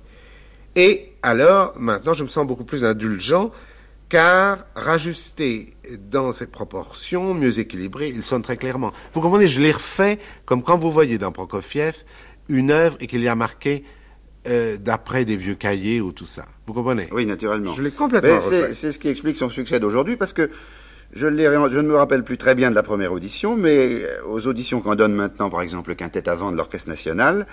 Et 0.77 1.13
alors, 1.23 1.75
maintenant, 1.77 2.15
je 2.15 2.23
me 2.23 2.29
sens 2.29 2.47
beaucoup 2.47 2.65
plus 2.65 2.85
indulgent, 2.85 3.51
car 4.09 4.59
rajusté 4.77 5.75
dans 6.11 6.33
ses 6.33 6.47
proportions, 6.47 7.35
mieux 7.35 7.59
équilibré, 7.59 8.09
il 8.09 8.23
sonne 8.23 8.43
très 8.43 8.57
clairement. 8.57 8.93
Vous 9.13 9.21
comprenez, 9.21 9.49
je 9.49 9.61
l'ai 9.61 9.73
refait 9.73 10.19
comme 10.47 10.63
quand 10.63 10.79
vous 10.79 10.91
voyez 10.91 11.19
dans 11.19 11.33
Prokofiev 11.33 12.05
une 12.49 12.71
œuvre 12.71 12.97
et 13.01 13.07
qu'il 13.07 13.23
y 13.23 13.29
a 13.29 13.35
marqué 13.35 13.85
euh, 14.49 14.77
d'après 14.79 15.25
des 15.25 15.37
vieux 15.37 15.55
cahiers 15.55 16.01
ou 16.01 16.13
tout 16.13 16.27
ça. 16.27 16.45
Vous 16.67 16.73
comprenez? 16.73 17.09
Oui, 17.13 17.27
naturellement. 17.27 17.73
Je 17.73 17.83
l'ai 17.83 17.91
complètement 17.91 18.31
Mais 18.35 18.41
c'est- 18.41 18.61
refait. 18.63 18.75
C'est 18.75 18.93
ce 18.93 18.99
qui 18.99 19.09
explique 19.09 19.37
son 19.37 19.51
succès 19.51 19.81
d'aujourd'hui, 19.81 20.17
parce 20.17 20.33
que 20.33 20.51
je, 21.13 21.27
ne 21.27 21.83
me 21.83 21.97
rappelle 21.97 22.23
plus 22.23 22.39
très 22.39 22.55
bien 22.55 22.71
de 22.71 22.75
la 22.77 22.83
première 22.85 23.13
audition, 23.13 23.57
mais 23.57 24.05
euh, 24.05 24.21
aux 24.29 24.47
auditions 24.47 24.81
qu'on 24.81 24.95
donne 24.95 25.13
maintenant, 25.13 25.51
par 25.51 25.61
exemple, 25.61 25.91
le 25.91 25.97
quintet 25.97 26.29
avant 26.29 26.53
de 26.53 26.57
l'Orchestre 26.57 26.89
National, 26.89 27.47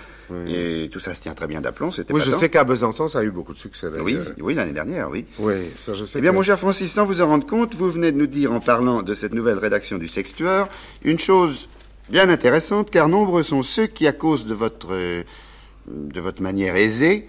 et 0.46 0.88
tout 0.92 1.00
ça 1.00 1.12
se 1.12 1.20
tient 1.20 1.34
très 1.34 1.46
bien 1.48 1.60
d'aplomb, 1.60 1.90
c'était 1.90 2.14
Oui, 2.14 2.20
je 2.24 2.30
sais 2.30 2.48
qu'à 2.48 2.62
Besançon, 2.64 3.08
ça 3.08 3.18
a 3.18 3.24
eu 3.24 3.30
beaucoup 3.32 3.52
de 3.52 3.58
succès 3.58 3.90
d'ailleurs. 3.90 4.04
Oui, 4.06 4.16
oui, 4.40 4.54
l'année 4.54 4.72
dernière, 4.72 5.10
oui. 5.10 5.26
Oui, 5.40 5.54
ça 5.76 5.92
je 5.92 6.04
sais. 6.04 6.20
Eh 6.20 6.22
bien, 6.22 6.30
que- 6.30 6.36
mon 6.36 6.42
cher 6.42 6.58
Francis, 6.58 6.92
sans 6.92 7.04
vous 7.04 7.20
en 7.20 7.26
rendre 7.26 7.46
compte, 7.46 7.74
vous 7.74 7.90
venez 7.90 8.12
de 8.12 8.16
nous 8.16 8.28
dire, 8.28 8.52
en 8.52 8.60
parlant 8.60 9.02
de 9.02 9.12
cette 9.14 9.34
nouvelle 9.34 9.58
rédaction 9.58 9.98
du 9.98 10.06
Sextueur, 10.08 10.68
une 11.02 11.18
chose 11.18 11.68
bien 12.10 12.28
intéressante, 12.28 12.90
car 12.90 13.08
nombreux 13.08 13.42
sont 13.42 13.62
ceux 13.64 13.86
qui, 13.88 14.06
à 14.06 14.12
cause 14.12 14.46
de 14.46 14.54
votre, 14.54 14.88
euh, 14.92 15.22
de 15.88 16.20
votre 16.20 16.42
manière 16.42 16.76
aisée, 16.76 17.28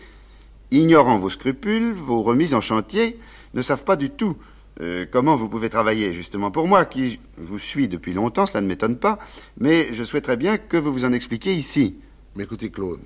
ignorant 0.72 1.18
vos 1.18 1.30
scrupules, 1.30 1.94
vos 1.94 2.22
remises 2.22 2.54
en 2.54 2.62
chantier, 2.62 3.20
ne 3.54 3.62
savent 3.62 3.84
pas 3.84 3.96
du 3.96 4.10
tout 4.10 4.38
euh, 4.82 5.06
comment 5.10 5.36
vous 5.36 5.50
pouvez 5.50 5.70
travailler. 5.70 6.14
Justement, 6.14 6.52
pour 6.52 6.68
moi, 6.68 6.86
qui 6.86 7.20
vous 7.38 7.60
suis 7.60 7.88
depuis 7.88 8.14
longtemps, 8.14 8.46
cela 8.46 8.62
ne 8.62 8.68
m'étonne 8.68 8.98
pas, 8.98 9.20
mais 9.58 9.94
je 9.94 10.04
souhaiterais 10.04 10.38
bien 10.38 10.58
que 10.58 10.78
vous 10.78 10.94
vous 10.94 11.06
en 11.06 11.12
expliquiez 11.12 11.54
ici. 11.54 11.98
Mais 12.36 12.44
écoutez, 12.44 12.70
Claude, 12.70 13.02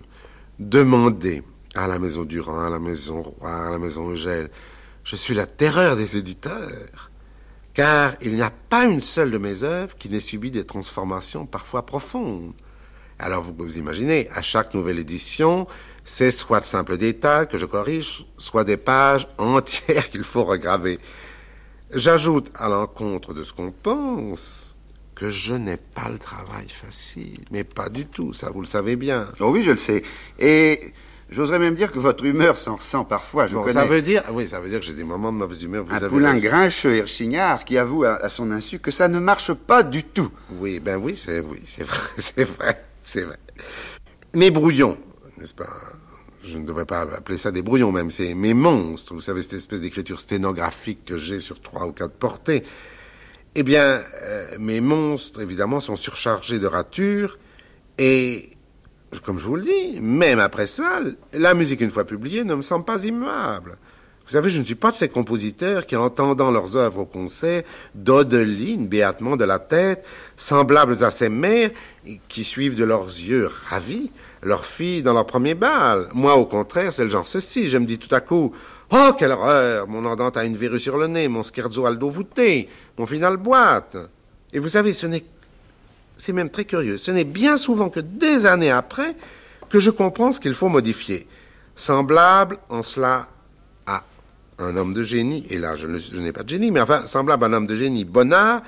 demandez 0.59 1.43
à 1.75 1.87
la 1.87 1.97
maison 1.99 2.23
Durand, 2.23 2.59
à 2.59 2.69
la 2.69 2.79
maison 2.79 3.23
Roy, 3.23 3.49
à 3.49 3.71
la 3.71 3.79
maison 3.79 4.09
Eugèle. 4.09 4.49
Je 5.03 5.15
suis 5.15 5.33
la 5.33 5.45
terreur 5.45 5.95
des 5.95 6.17
éditeurs. 6.17 7.11
Car 7.73 8.13
il 8.21 8.35
n'y 8.35 8.43
a 8.43 8.51
pas 8.51 8.85
une 8.85 9.01
seule 9.01 9.31
de 9.31 9.39
mes 9.39 9.63
œuvres 9.63 9.95
qui 9.97 10.09
n'ait 10.09 10.19
subi 10.19 10.51
des 10.51 10.63
transformations 10.63 11.47
parfois 11.47 11.85
profondes. 11.85 12.53
Alors 13.23 13.41
vous 13.41 13.53
vous 13.57 13.77
imaginez, 13.77 14.29
à 14.35 14.41
chaque 14.41 14.73
nouvelle 14.73 14.99
édition, 14.99 15.65
c'est 16.03 16.29
soit 16.29 16.59
de 16.59 16.65
simples 16.65 16.97
détails 16.97 17.47
que 17.47 17.57
je 17.57 17.65
corrige, 17.65 18.25
soit 18.37 18.65
des 18.65 18.75
pages 18.75 19.29
entières 19.37 20.09
qu'il 20.09 20.25
faut 20.25 20.43
regraver. 20.43 20.99
J'ajoute 21.95 22.51
à 22.53 22.67
l'encontre 22.67 23.33
de 23.33 23.45
ce 23.45 23.53
qu'on 23.53 23.71
pense 23.71 24.75
que 25.15 25.29
je 25.29 25.53
n'ai 25.53 25.77
pas 25.77 26.09
le 26.11 26.19
travail 26.19 26.67
facile, 26.67 27.39
mais 27.49 27.63
pas 27.63 27.87
du 27.87 28.05
tout, 28.07 28.33
ça 28.33 28.49
vous 28.49 28.59
le 28.59 28.67
savez 28.67 28.97
bien. 28.97 29.29
Oh 29.39 29.51
oui, 29.51 29.63
je 29.63 29.71
le 29.71 29.77
sais. 29.77 30.03
Et 30.37 30.91
j'oserais 31.29 31.59
même 31.59 31.75
dire 31.75 31.93
que 31.93 31.99
votre 31.99 32.25
humeur 32.25 32.57
s'en 32.57 32.75
ressent 32.75 33.05
parfois. 33.05 33.47
Je 33.47 33.53
Bon, 33.55 33.61
connais 33.61 33.73
ça 33.73 33.85
veut 33.85 34.01
dire, 34.01 34.23
oui, 34.33 34.47
ça 34.47 34.59
veut 34.59 34.67
dire 34.67 34.81
que 34.81 34.85
j'ai 34.85 34.95
des 34.95 35.05
moments 35.05 35.31
de 35.31 35.37
mauvaise 35.37 35.63
humeur. 35.63 35.85
Vous 35.85 35.93
un 35.93 35.97
avez 35.97 36.09
poulain 36.09 36.37
grincheux 36.37 36.97
et 36.97 37.07
chignard 37.07 37.63
qui 37.63 37.77
avoue 37.77 38.03
à, 38.03 38.15
à 38.15 38.27
son 38.27 38.51
insu 38.51 38.79
que 38.79 38.91
ça 38.91 39.07
ne 39.07 39.19
marche 39.19 39.53
pas 39.53 39.81
du 39.81 40.03
tout. 40.03 40.29
Oui, 40.59 40.81
ben 40.81 40.97
oui, 40.97 41.15
c'est 41.15 41.39
oui, 41.39 41.61
c'est 41.63 41.85
vrai, 41.85 41.99
c'est 42.17 42.43
vrai, 42.43 42.83
c'est 43.03 43.23
vrai. 43.23 43.37
Mes 44.33 44.49
brouillons, 44.49 44.97
n'est-ce 45.37 45.53
pas? 45.53 45.69
Je 46.43 46.57
ne 46.57 46.65
devrais 46.65 46.85
pas 46.85 47.01
appeler 47.01 47.37
ça 47.37 47.51
des 47.51 47.61
brouillons 47.61 47.91
même, 47.91 48.11
c'est 48.11 48.33
mes 48.33 48.53
monstres. 48.53 49.13
Vous 49.13 49.21
savez 49.21 49.41
cette 49.41 49.53
espèce 49.53 49.79
d'écriture 49.79 50.19
sténographique 50.19 51.05
que 51.05 51.17
j'ai 51.17 51.39
sur 51.39 51.61
trois 51.61 51.85
ou 51.87 51.91
quatre 51.91 52.15
portées. 52.15 52.63
Eh 53.55 53.63
bien, 53.63 54.01
euh, 54.23 54.57
mes 54.59 54.81
monstres, 54.81 55.41
évidemment, 55.41 55.79
sont 55.79 55.95
surchargés 55.95 56.59
de 56.59 56.67
ratures 56.67 57.37
et, 57.97 58.49
comme 59.23 59.39
je 59.39 59.45
vous 59.45 59.55
le 59.55 59.61
dis, 59.61 60.01
même 60.01 60.39
après 60.39 60.65
ça, 60.65 60.99
la 61.33 61.53
musique 61.53 61.81
une 61.81 61.91
fois 61.91 62.05
publiée 62.05 62.43
ne 62.43 62.55
me 62.55 62.61
semble 62.61 62.83
pas 62.83 63.03
immuable. 63.05 63.77
Vous 64.25 64.31
savez, 64.31 64.49
je 64.49 64.59
ne 64.59 64.63
suis 64.63 64.75
pas 64.75 64.91
de 64.91 64.95
ces 64.95 65.09
compositeurs 65.09 65.85
qui, 65.85 65.95
entendant 65.97 66.49
leurs 66.49 66.77
œuvres 66.77 67.01
au 67.01 67.05
concert, 67.05 67.63
dodelinent 67.93 68.87
béatement 68.87 69.35
de 69.35 69.43
la 69.43 69.59
tête, 69.59 70.05
semblables 70.37 71.03
à 71.03 71.11
ces 71.11 71.27
mères 71.27 71.71
qui 72.29 72.43
suivent 72.43 72.75
de 72.75 72.85
leurs 72.85 73.05
yeux 73.05 73.49
ravis 73.69 74.11
leur 74.41 74.65
fille 74.65 75.03
dans 75.03 75.13
leur 75.13 75.25
premier 75.25 75.55
bal. 75.55 76.07
Moi, 76.13 76.35
au 76.35 76.45
contraire, 76.45 76.93
c'est 76.93 77.03
le 77.03 77.09
genre 77.09 77.27
ceci. 77.27 77.67
Je 77.67 77.77
me 77.77 77.85
dis 77.85 77.97
tout 77.97 78.13
à 78.13 78.21
coup, 78.21 78.53
oh, 78.91 79.11
quelle 79.17 79.31
horreur! 79.31 79.87
Mon 79.87 80.05
andante 80.05 80.37
a 80.37 80.45
une 80.45 80.55
verrue 80.55 80.79
sur 80.79 80.97
le 80.97 81.07
nez, 81.07 81.27
mon 81.27 81.43
scherzo 81.43 81.85
a 81.85 81.91
le 81.91 81.97
dos 81.97 82.09
voûté, 82.09 82.69
mon 82.97 83.05
final 83.05 83.37
boite. 83.37 83.97
Et 84.51 84.59
vous 84.59 84.69
savez, 84.69 84.93
ce 84.93 85.07
n'est 85.07 85.23
c'est 86.15 86.33
même 86.33 86.49
très 86.49 86.65
curieux. 86.65 86.97
Ce 86.97 87.11
n'est 87.11 87.23
bien 87.23 87.57
souvent 87.57 87.89
que 87.89 87.99
des 87.99 88.45
années 88.45 88.71
après 88.71 89.15
que 89.69 89.79
je 89.79 89.89
comprends 89.89 90.31
ce 90.31 90.39
qu'il 90.39 90.53
faut 90.53 90.69
modifier. 90.69 91.27
Semblable 91.75 92.59
en 92.69 92.83
cela 92.83 93.27
un 94.59 94.75
homme 94.77 94.93
de 94.93 95.03
génie, 95.03 95.45
et 95.49 95.57
là 95.57 95.75
je, 95.75 95.87
n'ai 96.17 96.31
pas 96.31 96.43
de 96.43 96.49
génie, 96.49 96.71
mais 96.71 96.81
enfin 96.81 97.05
semblable 97.05 97.43
à 97.43 97.47
un 97.47 97.53
homme 97.53 97.67
de 97.67 97.75
génie, 97.75 98.05
Bonnard, 98.05 98.61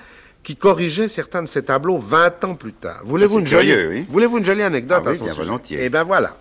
qui 0.44 0.56
corrigeait 0.56 1.08
certains 1.08 1.42
de 1.42 1.48
ses 1.48 1.64
tableaux 1.64 1.98
20 2.00 2.44
ans 2.44 2.56
plus 2.56 2.74
tard. 2.74 3.02
Voulez-vous 3.04 3.40
une, 3.40 3.48
jolie, 3.48 3.74
oui. 3.88 4.06
voulez-vous 4.10 4.38
une 4.40 4.46
jolie 4.46 4.62
anecdote 4.64 5.02
Ah 5.06 5.08
à 5.08 5.12
oui, 5.12 5.18
son 5.18 5.26
bien 5.26 5.34
sujet 5.34 5.46
volontiers. 5.46 5.78
Eh 5.82 5.90
bien 5.90 6.04
voilà. 6.04 6.38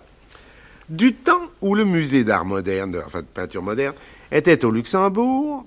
Du 0.89 1.13
temps 1.15 1.41
où 1.61 1.73
le 1.73 1.85
musée 1.85 2.23
d'art 2.23 2.45
moderne, 2.45 2.91
de- 2.91 3.01
enfin 3.05 3.21
de 3.21 3.25
peinture 3.27 3.63
moderne, 3.63 3.95
était 4.31 4.63
au 4.65 4.69
Luxembourg, 4.71 5.65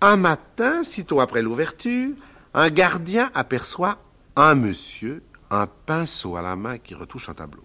un 0.00 0.16
matin, 0.16 0.84
sitôt 0.84 1.20
après 1.20 1.42
l'ouverture, 1.42 2.10
un 2.54 2.70
gardien 2.70 3.30
aperçoit 3.34 3.98
un 4.36 4.54
monsieur, 4.54 5.22
un 5.50 5.66
pinceau 5.66 6.36
à 6.36 6.42
la 6.42 6.54
main 6.56 6.78
qui 6.78 6.94
retouche 6.94 7.28
un 7.28 7.34
tableau. 7.34 7.62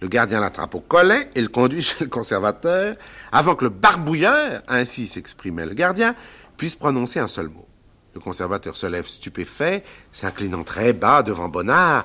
Le 0.00 0.08
gardien 0.08 0.40
l'attrape 0.40 0.74
au 0.74 0.80
collet 0.80 1.28
et 1.34 1.40
le 1.40 1.48
conduit 1.48 1.82
chez 1.82 2.04
le 2.04 2.10
conservateur 2.10 2.96
avant 3.32 3.54
que 3.54 3.64
le 3.64 3.70
barbouilleur, 3.70 4.62
ainsi 4.68 5.06
s'exprimait 5.06 5.66
le 5.66 5.74
gardien, 5.74 6.14
puisse 6.56 6.76
prononcer 6.76 7.18
un 7.18 7.28
seul 7.28 7.48
mot. 7.48 7.66
Le 8.14 8.20
conservateur 8.20 8.76
se 8.76 8.86
lève 8.86 9.06
stupéfait, 9.06 9.84
s'inclinant 10.12 10.64
très 10.64 10.92
bas 10.92 11.22
devant 11.22 11.48
Bonnard. 11.48 12.04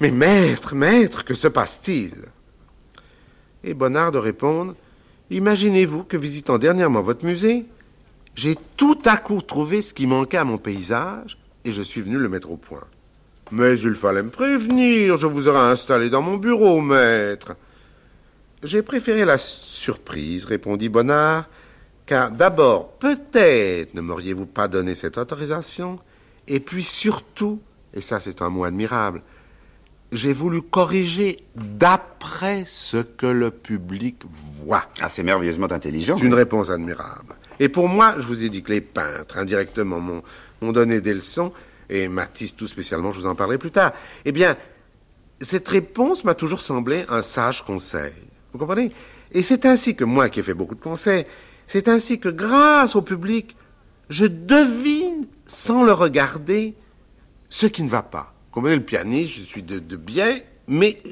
Mais 0.00 0.10
maître, 0.10 0.74
maître, 0.74 1.24
que 1.24 1.34
se 1.34 1.48
passe-t-il? 1.48 2.14
Et 3.64 3.74
Bonnard 3.74 4.12
de 4.12 4.18
répondre 4.18 4.74
Imaginez-vous 5.30 6.04
que 6.04 6.16
visitant 6.16 6.56
dernièrement 6.56 7.02
votre 7.02 7.24
musée, 7.24 7.66
j'ai 8.36 8.56
tout 8.76 9.00
à 9.04 9.16
coup 9.16 9.42
trouvé 9.42 9.82
ce 9.82 9.92
qui 9.92 10.06
manquait 10.06 10.36
à 10.36 10.44
mon 10.44 10.58
paysage 10.58 11.36
et 11.64 11.72
je 11.72 11.82
suis 11.82 12.00
venu 12.00 12.16
le 12.16 12.28
mettre 12.28 12.50
au 12.50 12.56
point. 12.56 12.84
Mais 13.52 13.78
il 13.78 13.94
fallait 13.94 14.22
me 14.22 14.30
prévenir, 14.30 15.16
je 15.16 15.26
vous 15.26 15.46
aurais 15.46 15.70
installé 15.70 16.10
dans 16.10 16.22
mon 16.22 16.36
bureau, 16.36 16.80
maître. 16.80 17.54
J'ai 18.62 18.82
préféré 18.82 19.24
la 19.24 19.38
surprise, 19.38 20.44
répondit 20.46 20.88
Bonnard, 20.88 21.48
car 22.06 22.32
d'abord, 22.32 22.92
peut-être 22.98 23.94
ne 23.94 24.00
m'auriez-vous 24.00 24.46
pas 24.46 24.66
donné 24.66 24.94
cette 24.94 25.18
autorisation, 25.18 26.00
et 26.48 26.58
puis 26.58 26.82
surtout, 26.82 27.60
et 27.94 28.00
ça 28.00 28.18
c'est 28.18 28.42
un 28.42 28.48
mot 28.48 28.64
admirable, 28.64 29.22
j'ai 30.12 30.32
voulu 30.32 30.62
corriger 30.62 31.38
d'après 31.54 32.64
ce 32.66 32.98
que 32.98 33.26
le 33.26 33.50
public 33.50 34.22
voit. 34.30 34.84
Ah, 35.00 35.08
c'est 35.08 35.22
merveilleusement 35.22 35.70
intelligent. 35.70 36.16
C'est 36.16 36.26
une 36.26 36.34
réponse 36.34 36.70
admirable. 36.70 37.34
Et 37.58 37.68
pour 37.68 37.88
moi, 37.88 38.14
je 38.18 38.26
vous 38.26 38.44
ai 38.44 38.48
dit 38.48 38.62
que 38.62 38.72
les 38.72 38.80
peintres, 38.80 39.38
indirectement, 39.38 40.00
m'ont 40.00 40.72
donné 40.72 41.00
des 41.00 41.14
leçons, 41.14 41.52
et 41.88 42.08
Matisse 42.08 42.56
tout 42.56 42.66
spécialement, 42.66 43.10
je 43.12 43.20
vous 43.20 43.26
en 43.26 43.34
parlerai 43.34 43.58
plus 43.58 43.70
tard. 43.70 43.92
Eh 44.24 44.32
bien, 44.32 44.56
cette 45.40 45.68
réponse 45.68 46.24
m'a 46.24 46.34
toujours 46.34 46.60
semblé 46.60 47.04
un 47.08 47.22
sage 47.22 47.64
conseil. 47.64 48.12
Vous 48.52 48.58
comprenez? 48.58 48.92
Et 49.32 49.42
c'est 49.42 49.66
ainsi 49.66 49.96
que 49.96 50.04
moi, 50.04 50.28
qui 50.28 50.40
ai 50.40 50.42
fait 50.42 50.54
beaucoup 50.54 50.74
de 50.74 50.80
conseils, 50.80 51.26
c'est 51.66 51.88
ainsi 51.88 52.20
que 52.20 52.28
grâce 52.28 52.96
au 52.96 53.02
public, 53.02 53.56
je 54.08 54.26
devine, 54.26 55.26
sans 55.46 55.84
le 55.84 55.92
regarder, 55.92 56.74
ce 57.48 57.66
qui 57.66 57.82
ne 57.82 57.88
va 57.88 58.02
pas. 58.02 58.32
Comprenez, 58.50 58.76
le 58.76 58.82
pianiste, 58.82 59.32
je 59.32 59.42
suis 59.42 59.62
de, 59.62 59.78
de 59.78 59.96
bien, 59.96 60.38
mais... 60.66 61.02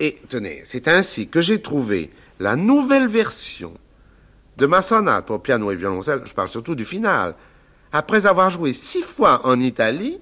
Et 0.00 0.20
tenez, 0.28 0.62
c'est 0.64 0.86
ainsi 0.86 1.28
que 1.28 1.40
j'ai 1.40 1.60
trouvé 1.60 2.12
la 2.38 2.54
nouvelle 2.54 3.08
version 3.08 3.74
de 4.56 4.66
ma 4.66 4.80
sonate 4.80 5.26
pour 5.26 5.42
piano 5.42 5.70
et 5.72 5.76
violoncelle, 5.76 6.22
je 6.24 6.32
parle 6.32 6.48
surtout 6.48 6.76
du 6.76 6.84
final, 6.84 7.34
après 7.92 8.26
avoir 8.26 8.50
joué 8.50 8.72
six 8.72 9.02
fois 9.02 9.46
en 9.46 9.58
Italie 9.60 10.18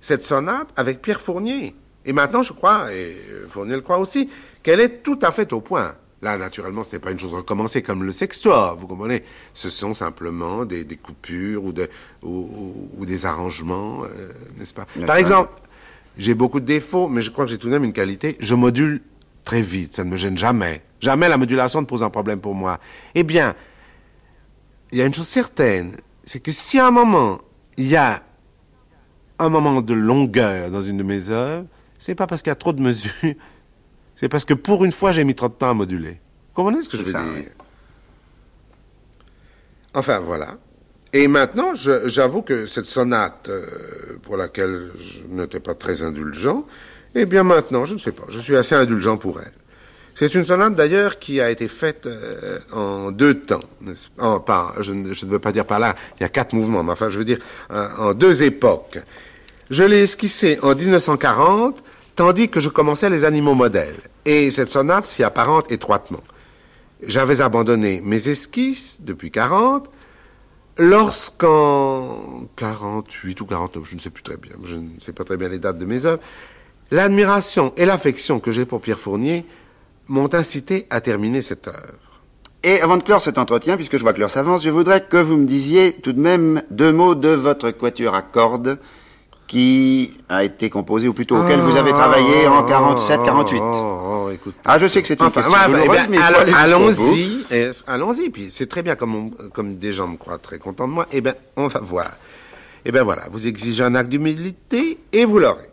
cette 0.00 0.22
sonate 0.22 0.68
avec 0.76 1.00
Pierre 1.00 1.20
Fournier. 1.20 1.74
Et 2.04 2.12
maintenant, 2.12 2.42
je 2.42 2.52
crois, 2.52 2.92
et 2.92 3.16
Fournier 3.46 3.74
le 3.74 3.80
croit 3.80 3.98
aussi, 3.98 4.28
qu'elle 4.62 4.80
est 4.80 5.02
tout 5.02 5.18
à 5.22 5.30
fait 5.30 5.52
au 5.52 5.60
point. 5.60 5.94
Là, 6.22 6.38
naturellement, 6.38 6.84
ce 6.84 6.94
n'est 6.94 7.00
pas 7.00 7.10
une 7.10 7.18
chose 7.18 7.32
recommencée 7.32 7.82
comme 7.82 8.04
le 8.04 8.12
sextoire, 8.12 8.76
vous 8.76 8.86
comprenez 8.86 9.24
Ce 9.54 9.68
sont 9.70 9.92
simplement 9.92 10.64
des, 10.64 10.84
des 10.84 10.96
coupures 10.96 11.64
ou, 11.64 11.72
de, 11.72 11.88
ou, 12.22 12.88
ou, 12.96 13.06
des 13.06 13.26
arrangements, 13.26 14.04
euh, 14.04 14.32
n'est-ce 14.56 14.72
pas? 14.72 14.86
Par 15.04 15.16
exemple, 15.16 15.50
j'ai 16.16 16.34
beaucoup 16.34 16.60
de 16.60 16.64
défauts, 16.64 17.08
mais 17.08 17.22
je 17.22 17.30
crois 17.30 17.44
que 17.44 17.50
j'ai 17.50 17.58
tout 17.58 17.66
de 17.66 17.72
même 17.72 17.82
une 17.82 17.92
qualité. 17.92 18.36
Je 18.38 18.54
module 18.54 19.02
très 19.44 19.62
vite, 19.62 19.94
ça 19.94 20.04
ne 20.04 20.10
me 20.10 20.16
gêne 20.16 20.38
jamais. 20.38 20.82
Jamais 21.00 21.28
la 21.28 21.38
modulation 21.38 21.80
ne 21.80 21.86
pose 21.86 22.04
un 22.04 22.10
problème 22.10 22.40
pour 22.40 22.54
moi. 22.54 22.78
Eh 23.16 23.24
bien, 23.24 23.56
il 24.92 24.98
y 24.98 25.02
a 25.02 25.06
une 25.06 25.14
chose 25.14 25.26
certaine, 25.26 25.96
c'est 26.24 26.40
que 26.40 26.52
si 26.52 26.78
à 26.78 26.86
un 26.86 26.90
moment, 26.90 27.40
il 27.76 27.88
y 27.88 27.96
a 27.96 28.22
un 29.38 29.48
moment 29.48 29.82
de 29.82 29.94
longueur 29.94 30.70
dans 30.70 30.80
une 30.80 30.96
de 30.98 31.02
mes 31.02 31.30
œuvres, 31.30 31.66
c'est 31.98 32.14
pas 32.14 32.26
parce 32.26 32.42
qu'il 32.42 32.50
y 32.50 32.52
a 32.52 32.56
trop 32.56 32.72
de 32.72 32.80
mesures, 32.80 33.10
c'est 34.14 34.28
parce 34.28 34.44
que 34.44 34.54
pour 34.54 34.84
une 34.84 34.92
fois, 34.92 35.12
j'ai 35.12 35.24
mis 35.24 35.34
trop 35.34 35.48
de 35.48 35.54
temps 35.54 35.70
à 35.70 35.74
moduler. 35.74 36.20
Vous 36.48 36.54
comprenez 36.62 36.82
ce 36.82 36.88
que 36.88 36.96
je 36.96 37.02
veux 37.02 37.12
ça, 37.12 37.22
dire? 37.22 37.32
oui. 37.34 37.48
Enfin, 39.94 40.20
voilà. 40.20 40.56
Et 41.12 41.28
maintenant, 41.28 41.74
j'avoue 41.74 42.42
que 42.42 42.66
cette 42.66 42.86
sonate, 42.86 43.48
euh, 43.50 43.66
pour 44.22 44.36
laquelle 44.38 44.90
je 44.98 45.20
n'étais 45.28 45.60
pas 45.60 45.74
très 45.74 46.02
indulgent, 46.02 46.64
eh 47.14 47.26
bien 47.26 47.42
maintenant, 47.42 47.84
je 47.84 47.94
ne 47.94 47.98
sais 47.98 48.12
pas, 48.12 48.24
je 48.28 48.40
suis 48.40 48.56
assez 48.56 48.74
indulgent 48.74 49.18
pour 49.18 49.38
elle. 49.40 49.52
C'est 50.14 50.34
une 50.34 50.44
sonate 50.44 50.74
d'ailleurs 50.74 51.18
qui 51.18 51.40
a 51.40 51.50
été 51.50 51.68
faite 51.68 52.06
euh, 52.06 52.58
en 52.72 53.10
deux 53.10 53.34
temps. 53.40 53.60
je, 53.80 54.92
ne, 54.92 55.26
veux 55.26 55.38
pas 55.38 55.52
dire 55.52 55.64
par 55.64 55.78
là, 55.78 55.94
il 56.18 56.22
y 56.22 56.26
a 56.26 56.28
quatre 56.28 56.52
mouvements, 56.52 56.82
mais 56.82 56.92
enfin 56.92 57.08
je 57.08 57.18
veux 57.18 57.24
dire 57.24 57.38
en, 57.70 58.08
en 58.08 58.14
deux 58.14 58.42
époques. 58.42 58.98
Je 59.70 59.84
l'ai 59.84 60.02
esquissée 60.02 60.58
en 60.62 60.74
1940, 60.74 61.82
tandis 62.14 62.50
que 62.50 62.60
je 62.60 62.68
commençais 62.68 63.08
les 63.08 63.24
animaux 63.24 63.54
modèles. 63.54 64.00
Et 64.24 64.50
cette 64.50 64.68
sonate 64.68 65.06
s'y 65.06 65.24
apparente 65.24 65.72
étroitement. 65.72 66.22
J'avais 67.04 67.40
abandonné 67.40 68.00
mes 68.04 68.28
esquisses 68.28 69.00
depuis 69.02 69.30
40, 69.30 69.90
lorsqu'en 70.78 72.46
48 72.56 73.40
ou 73.40 73.46
49, 73.46 73.84
je 73.84 73.94
ne 73.96 74.00
sais 74.00 74.10
plus 74.10 74.22
très 74.22 74.36
bien, 74.36 74.52
je 74.62 74.76
ne 74.76 75.00
sais 75.00 75.12
pas 75.12 75.24
très 75.24 75.36
bien 75.36 75.48
les 75.48 75.58
dates 75.58 75.78
de 75.78 75.84
mes 75.84 76.06
œuvres, 76.06 76.22
l'admiration 76.90 77.72
et 77.76 77.86
l'affection 77.86 78.40
que 78.40 78.52
j'ai 78.52 78.66
pour 78.66 78.80
Pierre 78.80 79.00
Fournier 79.00 79.44
m'ont 80.08 80.32
incité 80.34 80.86
à 80.90 81.00
terminer 81.00 81.40
cette 81.42 81.68
œuvre. 81.68 81.98
Et 82.64 82.80
avant 82.80 82.96
de 82.96 83.02
clore 83.02 83.20
cet 83.20 83.38
entretien, 83.38 83.76
puisque 83.76 83.96
je 83.98 84.02
vois 84.02 84.12
que 84.12 84.20
l'heure 84.20 84.30
s'avance, 84.30 84.62
je 84.62 84.70
voudrais 84.70 85.02
que 85.04 85.16
vous 85.16 85.36
me 85.36 85.46
disiez 85.46 85.94
tout 85.94 86.12
de 86.12 86.20
même 86.20 86.62
deux 86.70 86.92
mots 86.92 87.14
de 87.16 87.28
votre 87.30 87.70
quatuor 87.72 88.14
à 88.14 88.22
cordes 88.22 88.78
qui 89.48 90.12
a 90.28 90.44
été 90.44 90.70
composé, 90.70 91.08
ou 91.08 91.12
plutôt 91.12 91.36
auquel 91.36 91.60
vous 91.60 91.76
avez 91.76 91.90
travaillé 91.90 92.46
en 92.46 92.66
47-48. 92.66 93.58
Oh, 93.60 93.60
oh, 93.62 94.24
oh, 94.26 94.30
écoute. 94.30 94.54
Ah, 94.64 94.78
je 94.78 94.86
sais 94.86 95.02
que 95.02 95.08
c'est 95.08 95.20
une 95.20 95.26
Enfin, 95.26 95.42
question 95.42 95.58
ouais, 95.58 95.80
douloureuse, 95.82 96.00
eh 96.06 96.08
mais 96.08 96.18
allons-y, 96.54 97.46
eh, 97.50 97.70
allons-y, 97.86 98.30
puis 98.30 98.48
c'est 98.50 98.68
très 98.68 98.82
bien 98.82 98.94
comme, 98.94 99.14
on- 99.14 99.30
comme 99.50 99.74
des 99.74 99.92
gens 99.92 100.06
me 100.08 100.16
croient 100.16 100.38
très 100.38 100.58
contents 100.58 100.88
de 100.88 100.92
moi, 100.92 101.06
eh 101.12 101.20
bien, 101.20 101.34
on 101.56 101.66
va 101.66 101.80
voir. 101.80 102.12
Eh 102.84 102.92
bien 102.92 103.02
voilà, 103.04 103.24
vous 103.30 103.46
exigez 103.46 103.82
un 103.84 103.94
acte 103.94 104.08
d'humilité 104.08 104.98
et 105.12 105.24
vous 105.26 105.38
l'aurez. 105.38 105.68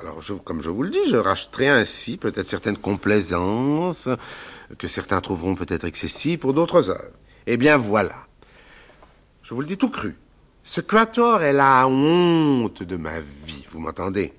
Alors, 0.00 0.20
comme 0.44 0.62
je 0.62 0.70
vous 0.70 0.82
le 0.82 0.90
dis, 0.90 1.04
je 1.08 1.16
racheterai 1.16 1.68
ainsi 1.68 2.16
peut-être 2.16 2.46
certaines 2.46 2.78
complaisances 2.78 4.08
que 4.78 4.88
certains 4.88 5.20
trouveront 5.20 5.54
peut-être 5.54 5.84
excessives 5.84 6.38
pour 6.38 6.54
d'autres 6.54 6.90
œuvres. 6.90 7.12
Eh 7.46 7.56
bien 7.56 7.76
voilà, 7.76 8.26
je 9.42 9.54
vous 9.54 9.60
le 9.60 9.66
dis 9.66 9.76
tout 9.76 9.90
cru. 9.90 10.16
Ce 10.62 10.80
quatuor 10.80 11.42
est 11.42 11.52
la 11.52 11.86
honte 11.86 12.82
de 12.82 12.96
ma 12.96 13.20
vie, 13.20 13.64
vous 13.70 13.78
m'entendez? 13.78 14.32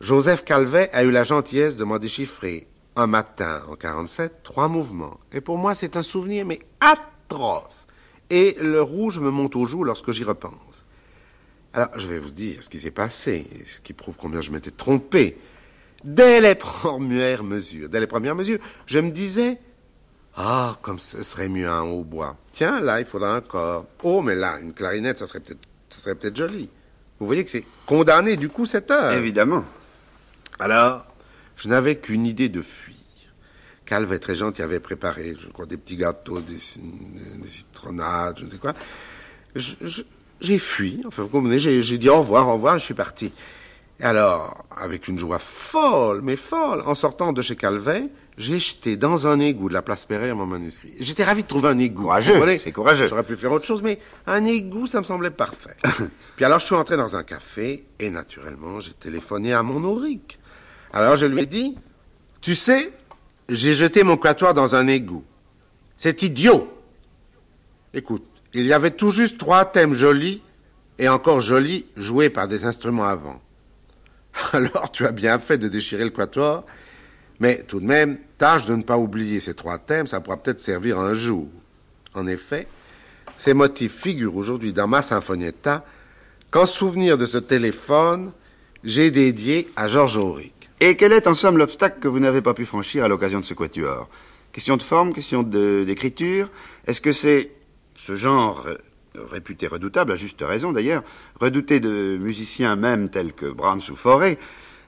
Joseph 0.00 0.44
Calvet 0.44 0.90
a 0.92 1.04
eu 1.04 1.10
la 1.10 1.22
gentillesse 1.22 1.76
de 1.76 1.84
m'en 1.84 1.98
déchiffrer 1.98 2.66
un 2.96 3.06
matin 3.06 3.62
en 3.68 3.76
47 3.76 4.42
trois 4.42 4.68
mouvements. 4.68 5.20
Et 5.32 5.40
pour 5.40 5.58
moi, 5.58 5.74
c'est 5.74 5.96
un 5.96 6.02
souvenir, 6.02 6.46
mais 6.46 6.60
atroce. 6.80 7.86
Et 8.30 8.56
le 8.60 8.82
rouge 8.82 9.20
me 9.20 9.30
monte 9.30 9.56
aux 9.56 9.66
joues 9.66 9.84
lorsque 9.84 10.10
j'y 10.12 10.24
repense. 10.24 10.84
Alors, 11.72 11.88
je 11.98 12.06
vais 12.08 12.18
vous 12.18 12.30
dire 12.32 12.62
ce 12.62 12.68
qui 12.70 12.80
s'est 12.80 12.90
passé, 12.90 13.46
et 13.60 13.64
ce 13.64 13.80
qui 13.80 13.92
prouve 13.92 14.16
combien 14.16 14.40
je 14.40 14.50
m'étais 14.50 14.70
trompé. 14.72 15.38
Dès 16.02 16.40
les 16.40 16.54
premières 16.56 17.44
mesures, 17.44 17.88
dès 17.88 18.00
les 18.00 18.06
premières 18.06 18.34
mesures, 18.34 18.58
je 18.86 18.98
me 18.98 19.10
disais, 19.10 19.58
ah, 20.36 20.76
comme 20.82 20.98
ce 20.98 21.22
serait 21.22 21.48
mieux 21.48 21.68
un 21.68 21.82
hautbois. 21.82 22.36
Tiens, 22.52 22.80
là, 22.80 23.00
il 23.00 23.06
faudra 23.06 23.36
un 23.36 23.40
corps. 23.40 23.86
Oh, 24.02 24.20
mais 24.22 24.34
là, 24.34 24.58
une 24.60 24.72
clarinette, 24.72 25.18
ça 25.18 25.26
serait 25.26 25.40
peut-être, 25.40 25.60
ça 25.90 25.98
serait 26.00 26.14
peut-être 26.16 26.36
joli. 26.36 26.68
Vous 27.20 27.26
voyez 27.26 27.44
que 27.44 27.50
c'est 27.50 27.64
condamné, 27.86 28.36
du 28.36 28.48
coup, 28.48 28.66
cette 28.66 28.90
heure. 28.90 29.12
Évidemment. 29.12 29.64
Alors, 30.58 31.04
je 31.56 31.68
n'avais 31.68 31.96
qu'une 31.96 32.26
idée 32.26 32.48
de 32.48 32.62
fuir. 32.62 32.96
Calvet, 33.84 34.18
très 34.18 34.34
gentil, 34.36 34.62
avait 34.62 34.80
préparé, 34.80 35.34
je 35.38 35.48
crois, 35.48 35.66
des 35.66 35.76
petits 35.76 35.96
gâteaux, 35.96 36.40
des, 36.40 36.58
ci- 36.58 36.80
des 36.80 37.48
citronnades, 37.48 38.38
je 38.38 38.44
ne 38.46 38.50
sais 38.50 38.58
quoi. 38.58 38.72
Je- 39.56 39.74
je- 39.82 40.02
J'ai 40.40 40.58
fui, 40.58 41.02
enfin, 41.06 41.22
vous 41.22 41.28
comprenez, 41.28 41.58
j'ai 41.58 41.82
j'ai 41.82 41.98
dit 41.98 42.08
au 42.08 42.18
revoir, 42.18 42.48
au 42.48 42.54
revoir, 42.54 42.76
et 42.76 42.78
je 42.78 42.84
suis 42.84 42.94
parti. 42.94 43.32
Et 44.00 44.04
alors, 44.04 44.64
avec 44.74 45.08
une 45.08 45.18
joie 45.18 45.38
folle, 45.38 46.22
mais 46.22 46.36
folle, 46.36 46.82
en 46.86 46.94
sortant 46.94 47.34
de 47.34 47.42
chez 47.42 47.56
Calvet, 47.56 48.04
j'ai 48.38 48.58
jeté 48.58 48.96
dans 48.96 49.26
un 49.26 49.38
égout 49.38 49.68
de 49.68 49.74
la 49.74 49.82
place 49.82 50.06
Pereire 50.06 50.34
mon 50.34 50.46
manuscrit. 50.46 50.94
J'étais 50.98 51.24
ravi 51.24 51.42
de 51.42 51.48
trouver 51.48 51.68
un 51.68 51.76
égout. 51.76 52.04
Courageux, 52.04 52.58
c'est 52.58 52.72
courageux. 52.72 53.06
J'aurais 53.06 53.24
pu 53.24 53.36
faire 53.36 53.52
autre 53.52 53.66
chose, 53.66 53.82
mais 53.82 53.98
un 54.26 54.42
égout, 54.44 54.86
ça 54.86 55.00
me 55.00 55.04
semblait 55.04 55.30
parfait. 55.30 55.76
Puis 56.36 56.46
alors, 56.46 56.60
je 56.60 56.64
suis 56.66 56.74
entré 56.74 56.96
dans 56.96 57.14
un 57.14 57.22
café, 57.22 57.84
et 57.98 58.08
naturellement, 58.08 58.80
j'ai 58.80 58.92
téléphoné 58.92 59.52
à 59.52 59.62
mon 59.62 59.84
auric. 59.84 60.38
Alors, 60.94 61.16
je 61.16 61.26
lui 61.26 61.42
ai 61.42 61.46
dit, 61.46 61.76
tu 62.40 62.54
sais, 62.54 62.90
j'ai 63.50 63.74
jeté 63.74 64.02
mon 64.02 64.16
quatuor 64.16 64.54
dans 64.54 64.74
un 64.74 64.86
égout. 64.86 65.24
C'est 65.98 66.22
idiot. 66.22 66.72
Écoute, 67.92 68.26
il 68.54 68.66
y 68.66 68.72
avait 68.72 68.90
tout 68.90 69.10
juste 69.10 69.38
trois 69.38 69.64
thèmes 69.64 69.94
jolis, 69.94 70.42
et 70.98 71.08
encore 71.08 71.40
jolis, 71.40 71.86
joués 71.96 72.30
par 72.30 72.46
des 72.46 72.66
instruments 72.66 73.04
avant. 73.04 73.40
Alors, 74.52 74.90
tu 74.92 75.06
as 75.06 75.12
bien 75.12 75.38
fait 75.38 75.58
de 75.58 75.68
déchirer 75.68 76.04
le 76.04 76.10
quatuor, 76.10 76.64
mais 77.38 77.62
tout 77.62 77.80
de 77.80 77.86
même, 77.86 78.18
tâche 78.38 78.66
de 78.66 78.74
ne 78.74 78.82
pas 78.82 78.98
oublier 78.98 79.40
ces 79.40 79.54
trois 79.54 79.78
thèmes, 79.78 80.06
ça 80.06 80.20
pourra 80.20 80.36
peut-être 80.36 80.60
servir 80.60 80.98
un 80.98 81.14
jour. 81.14 81.48
En 82.14 82.26
effet, 82.26 82.66
Ces 83.36 83.54
motifs 83.54 83.94
figurent 83.94 84.36
aujourd'hui 84.36 84.74
dans 84.74 84.86
ma 84.86 85.00
Sinfonietta 85.00 85.82
qu'en 86.50 86.66
souvenir 86.66 87.16
de 87.16 87.24
ce 87.24 87.38
téléphone, 87.38 88.32
j'ai 88.84 89.10
dédié 89.10 89.70
à 89.76 89.88
Georges 89.88 90.18
Auric. 90.18 90.52
Et 90.78 90.94
quel 90.94 91.12
est 91.12 91.26
en 91.26 91.32
somme 91.32 91.56
l'obstacle 91.56 92.00
que 92.00 92.08
vous 92.08 92.20
n'avez 92.20 92.42
pas 92.42 92.52
pu 92.52 92.66
franchir 92.66 93.02
à 93.02 93.08
l'occasion 93.08 93.40
de 93.40 93.46
ce 93.46 93.54
quatuor? 93.54 94.10
Question 94.52 94.76
de 94.76 94.82
forme, 94.82 95.14
question 95.14 95.42
d'écriture 95.42 96.50
Est-ce 96.86 97.00
que 97.00 97.12
c'est 97.12 97.50
ce 98.10 98.16
genre 98.16 98.66
euh, 98.66 98.74
réputé 99.30 99.68
redoutable, 99.68 100.10
à 100.10 100.16
juste 100.16 100.42
raison 100.42 100.72
d'ailleurs, 100.72 101.04
redouté 101.40 101.78
de 101.78 102.18
musiciens 102.20 102.74
même 102.74 103.08
tels 103.08 103.32
que 103.32 103.46
Brahms 103.46 103.82
ou 103.88 103.94
Fauré 103.94 104.36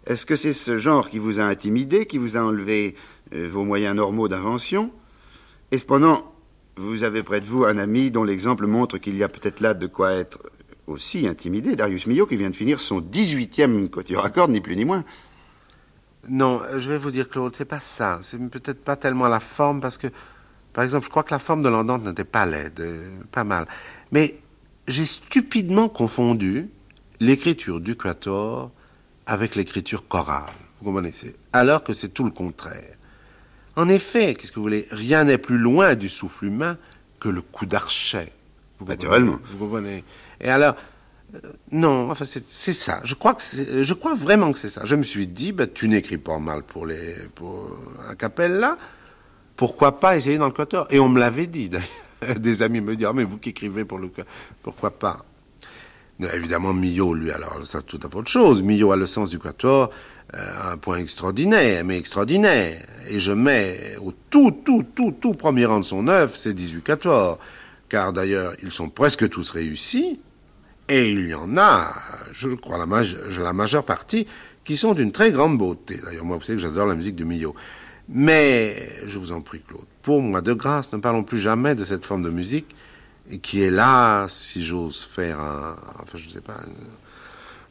Est-ce 0.06 0.26
que 0.26 0.34
c'est 0.34 0.52
ce 0.52 0.78
genre 0.78 1.08
qui 1.08 1.20
vous 1.20 1.38
a 1.38 1.44
intimidé, 1.44 2.06
qui 2.06 2.18
vous 2.18 2.36
a 2.36 2.40
enlevé 2.40 2.96
euh, 3.32 3.48
vos 3.48 3.64
moyens 3.64 3.94
normaux 3.94 4.26
d'invention? 4.26 4.90
Et 5.70 5.78
cependant, 5.78 6.34
vous 6.76 7.04
avez 7.04 7.22
près 7.22 7.40
de 7.40 7.46
vous 7.46 7.64
un 7.64 7.78
ami 7.78 8.10
dont 8.10 8.24
l'exemple 8.24 8.66
montre 8.66 8.98
qu'il 8.98 9.16
y 9.16 9.22
a 9.22 9.28
peut-être 9.28 9.60
là 9.60 9.72
de 9.72 9.86
quoi 9.86 10.12
être 10.12 10.40
aussi 10.88 11.28
intimidé, 11.28 11.76
Darius 11.76 12.08
Milhaud, 12.08 12.26
qui 12.26 12.36
vient 12.36 12.50
de 12.50 12.56
finir 12.56 12.80
son 12.80 13.00
18e 13.00 13.88
quatuor 13.88 14.24
à 14.24 14.30
cordes, 14.30 14.50
ni 14.50 14.60
plus 14.60 14.74
ni 14.74 14.84
moins. 14.84 15.04
Non, 16.28 16.60
euh, 16.60 16.80
je 16.80 16.90
vais 16.90 16.98
vous 16.98 17.12
dire, 17.12 17.28
Claude, 17.28 17.54
c'est 17.54 17.66
pas 17.66 17.80
ça. 17.80 18.18
C'est 18.22 18.38
peut-être 18.50 18.82
pas 18.82 18.96
tellement 18.96 19.28
la 19.28 19.40
forme, 19.40 19.80
parce 19.80 19.96
que, 19.96 20.08
par 20.72 20.84
exemple, 20.84 21.04
je 21.04 21.10
crois 21.10 21.22
que 21.22 21.32
la 21.32 21.38
forme 21.38 21.62
de 21.62 21.68
l'andante 21.68 22.04
n'était 22.04 22.24
pas 22.24 22.46
laide, 22.46 22.80
euh, 22.80 23.10
pas 23.30 23.44
mal. 23.44 23.66
Mais 24.10 24.38
j'ai 24.88 25.06
stupidement 25.06 25.88
confondu 25.88 26.68
l'écriture 27.20 27.80
du 27.80 27.96
quator 27.96 28.70
avec 29.26 29.54
l'écriture 29.54 30.08
chorale. 30.08 30.52
Vous 30.80 30.86
comprenez? 30.86 31.12
Alors 31.52 31.84
que 31.84 31.92
c'est 31.92 32.08
tout 32.08 32.24
le 32.24 32.30
contraire. 32.30 32.96
En 33.76 33.88
effet, 33.88 34.34
qu'est-ce 34.34 34.50
que 34.50 34.56
vous 34.56 34.64
voulez? 34.64 34.86
Rien 34.90 35.24
n'est 35.24 35.38
plus 35.38 35.58
loin 35.58 35.94
du 35.94 36.08
souffle 36.08 36.46
humain 36.46 36.76
que 37.20 37.28
le 37.28 37.40
coup 37.40 37.66
d'archet. 37.66 38.32
Naturellement. 38.86 39.38
Vous 39.52 39.58
comprenez? 39.58 40.02
Et 40.40 40.50
alors, 40.50 40.74
euh, 41.34 41.38
non, 41.70 42.10
enfin 42.10 42.24
c'est 42.24 42.72
ça. 42.72 43.00
Je 43.04 43.14
crois 43.14 43.34
que 43.34 43.42
je 43.82 43.94
crois 43.94 44.14
vraiment 44.14 44.52
que 44.52 44.58
c'est 44.58 44.68
ça. 44.68 44.84
Je 44.84 44.96
me 44.96 45.04
suis 45.04 45.28
dit, 45.28 45.52
bah, 45.52 45.68
tu 45.68 45.88
n'écris 45.88 46.18
pas 46.18 46.38
mal 46.38 46.64
pour 46.64 46.84
les 46.84 47.14
pour 47.34 47.70
un 48.08 48.14
cappella. 48.16 48.76
Pourquoi 49.56 50.00
pas 50.00 50.16
essayer 50.16 50.38
dans 50.38 50.46
le 50.46 50.52
quator? 50.52 50.86
Et 50.90 50.98
on 50.98 51.08
me 51.08 51.20
l'avait 51.20 51.46
dit. 51.46 51.70
Des 52.38 52.62
amis 52.62 52.80
me 52.80 52.96
disent, 52.96 53.06
ah, 53.08 53.12
mais 53.12 53.24
vous 53.24 53.38
qui 53.38 53.50
écrivez 53.50 53.84
pour 53.84 53.98
le 53.98 54.10
pourquoi 54.62 54.90
pas? 54.90 55.24
Évidemment, 56.34 56.72
Millot, 56.72 57.14
lui, 57.14 57.32
alors 57.32 57.58
ça 57.64 57.80
c'est 57.80 57.86
tout 57.86 58.00
à 58.02 58.08
fait 58.08 58.16
autre 58.16 58.30
chose. 58.30 58.62
Millot 58.62 58.92
a 58.92 58.96
le 58.96 59.06
sens 59.06 59.28
du 59.28 59.38
quator 59.38 59.90
euh, 60.34 60.72
un 60.72 60.76
point 60.76 60.98
extraordinaire, 60.98 61.84
mais 61.84 61.98
extraordinaire. 61.98 62.80
Et 63.08 63.18
je 63.18 63.32
mets 63.32 63.96
au 64.02 64.12
tout, 64.30 64.62
tout, 64.64 64.84
tout, 64.94 65.14
tout 65.20 65.34
premier 65.34 65.66
rang 65.66 65.80
de 65.80 65.84
son 65.84 66.06
œuvre, 66.08 66.34
ces 66.34 66.54
18 66.54 66.82
quatuors. 66.82 67.38
Car 67.88 68.12
d'ailleurs, 68.12 68.54
ils 68.62 68.72
sont 68.72 68.88
presque 68.88 69.28
tous 69.28 69.50
réussis. 69.50 70.20
Et 70.88 71.12
il 71.12 71.28
y 71.28 71.34
en 71.34 71.56
a, 71.58 71.92
je 72.32 72.48
crois, 72.48 72.78
la, 72.78 72.86
la 73.42 73.52
majeure 73.52 73.84
partie, 73.84 74.26
qui 74.64 74.76
sont 74.76 74.94
d'une 74.94 75.12
très 75.12 75.32
grande 75.32 75.58
beauté. 75.58 76.00
D'ailleurs, 76.02 76.24
moi, 76.24 76.38
vous 76.38 76.44
savez 76.44 76.56
que 76.56 76.62
j'adore 76.62 76.86
la 76.86 76.94
musique 76.94 77.16
de 77.16 77.24
Millot. 77.24 77.54
Mais, 78.12 78.90
je 79.06 79.18
vous 79.18 79.32
en 79.32 79.40
prie, 79.40 79.60
Claude, 79.66 79.86
pour 80.02 80.20
moi, 80.20 80.42
de 80.42 80.52
grâce, 80.52 80.92
ne 80.92 80.98
parlons 80.98 81.24
plus 81.24 81.38
jamais 81.38 81.74
de 81.74 81.84
cette 81.84 82.04
forme 82.04 82.22
de 82.22 82.30
musique 82.30 82.74
qui 83.40 83.62
est 83.62 83.70
là, 83.70 84.26
si 84.28 84.64
j'ose 84.64 85.02
faire 85.02 85.40
un, 85.40 85.76
enfin, 86.02 86.18
je 86.18 86.26
ne 86.26 86.30
sais 86.30 86.40
pas, 86.40 86.60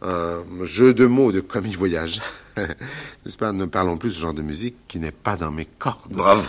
un, 0.02 0.10
un 0.10 0.44
jeu 0.64 0.94
de 0.94 1.06
mots 1.06 1.32
de 1.32 1.42
commis 1.42 1.74
voyage. 1.74 2.22
N'est-ce 2.58 3.38
pas? 3.38 3.52
Ne 3.52 3.66
parlons 3.66 3.98
plus 3.98 4.10
de 4.10 4.14
ce 4.16 4.20
genre 4.22 4.34
de 4.34 4.42
musique 4.42 4.76
qui 4.88 5.00
n'est 5.00 5.12
pas 5.12 5.38
dans 5.38 5.52
mes 5.52 5.66
cordes. 5.66 6.12
Bravo. 6.12 6.44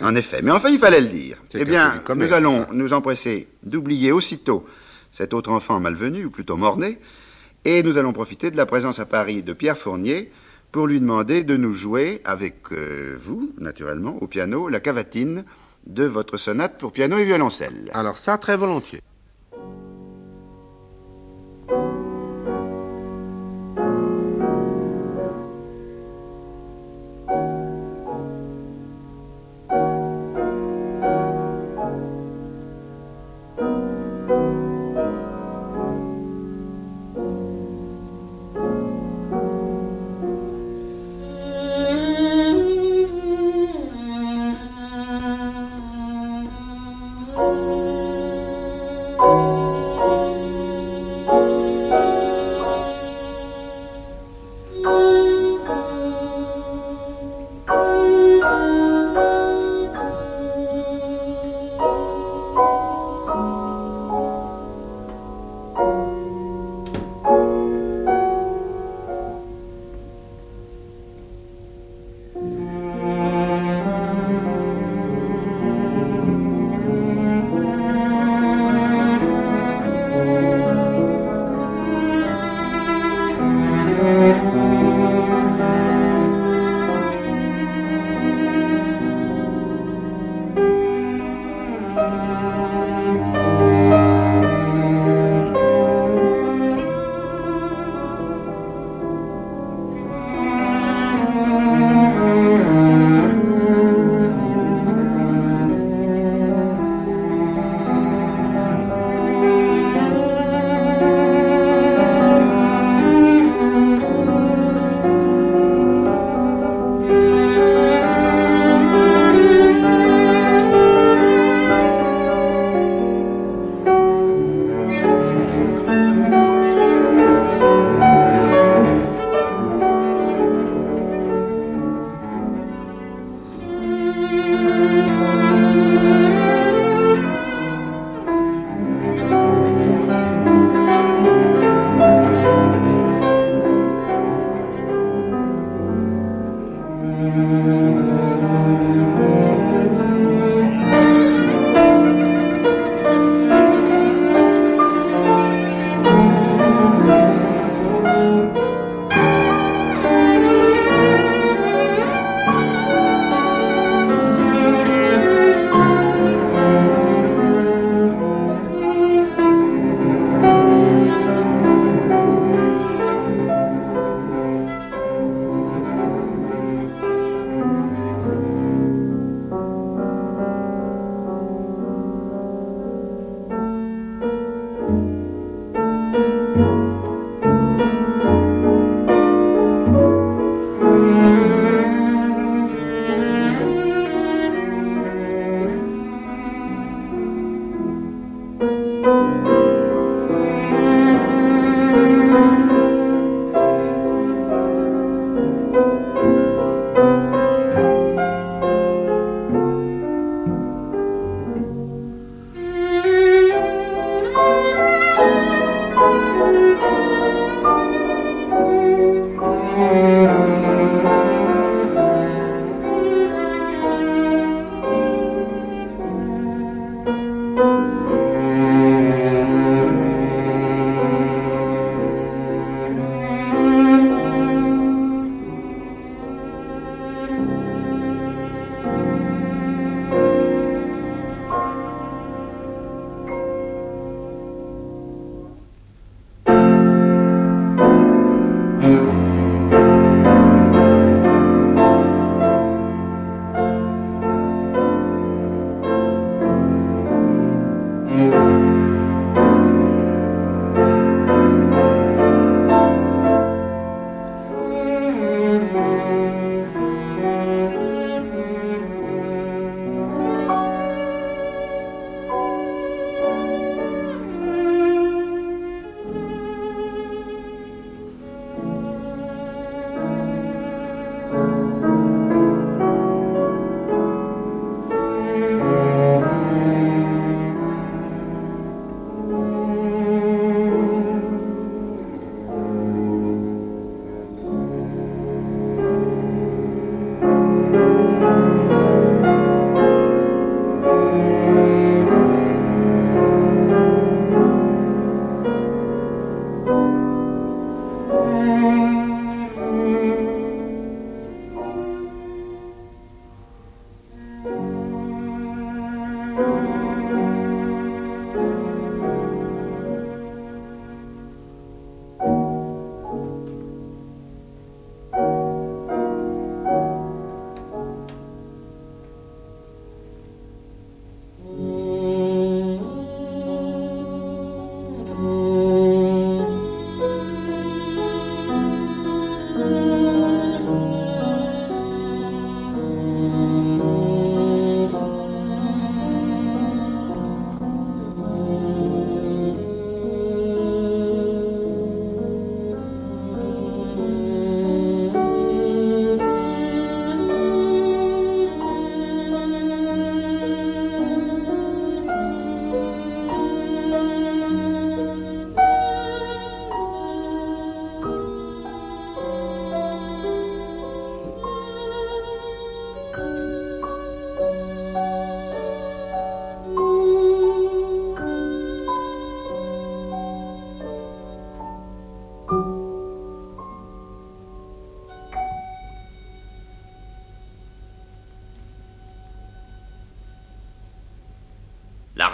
En 0.00 0.14
effet. 0.14 0.42
Mais 0.42 0.50
enfin, 0.50 0.70
il 0.70 0.78
fallait 0.78 1.00
le 1.00 1.08
dire. 1.08 1.38
Eh 1.54 1.64
bien, 1.64 2.00
commerce, 2.04 2.30
nous 2.30 2.36
allons 2.36 2.66
nous 2.72 2.92
empresser 2.92 3.48
d'oublier 3.62 4.10
aussitôt 4.10 4.66
cet 5.12 5.32
autre 5.32 5.50
enfant 5.50 5.80
malvenu, 5.80 6.24
ou 6.24 6.30
plutôt 6.30 6.56
mort-né, 6.56 6.98
et 7.64 7.82
nous 7.82 7.96
allons 7.98 8.12
profiter 8.12 8.50
de 8.50 8.56
la 8.56 8.66
présence 8.66 8.98
à 8.98 9.06
Paris 9.06 9.42
de 9.42 9.52
Pierre 9.52 9.78
Fournier 9.78 10.30
pour 10.72 10.86
lui 10.86 11.00
demander 11.00 11.44
de 11.44 11.56
nous 11.56 11.72
jouer, 11.72 12.20
avec 12.24 12.72
euh, 12.72 13.16
vous, 13.18 13.52
naturellement, 13.58 14.16
au 14.20 14.26
piano, 14.26 14.68
la 14.68 14.80
cavatine 14.80 15.44
de 15.86 16.04
votre 16.04 16.36
sonate 16.36 16.78
pour 16.78 16.92
piano 16.92 17.16
et 17.18 17.24
violoncelle. 17.24 17.90
Alors 17.94 18.18
ça, 18.18 18.38
très 18.38 18.56
volontiers. 18.56 19.00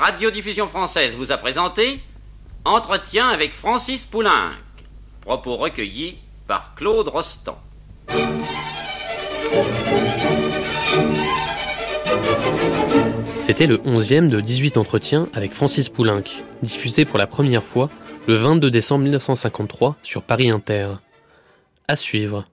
Radiodiffusion 0.02 0.66
française 0.66 1.14
vous 1.14 1.30
a 1.30 1.36
présenté 1.36 2.00
Entretien 2.64 3.28
avec 3.28 3.52
Francis 3.52 4.04
Poulenc. 4.04 4.50
Propos 5.20 5.56
recueillis 5.56 6.18
par 6.48 6.74
Claude 6.74 7.06
Rostand. 7.06 7.56
C'était 13.42 13.68
le 13.68 13.76
11e 13.78 14.26
de 14.26 14.40
18 14.40 14.76
entretiens 14.76 15.28
avec 15.34 15.52
Francis 15.52 15.88
Poulenc, 15.88 16.24
diffusé 16.64 17.04
pour 17.04 17.18
la 17.18 17.28
première 17.28 17.62
fois 17.62 17.88
le 18.26 18.34
22 18.34 18.72
décembre 18.72 19.04
1953 19.04 19.94
sur 20.02 20.24
Paris 20.24 20.50
Inter. 20.50 20.88
À 21.86 21.94
suivre. 21.94 22.44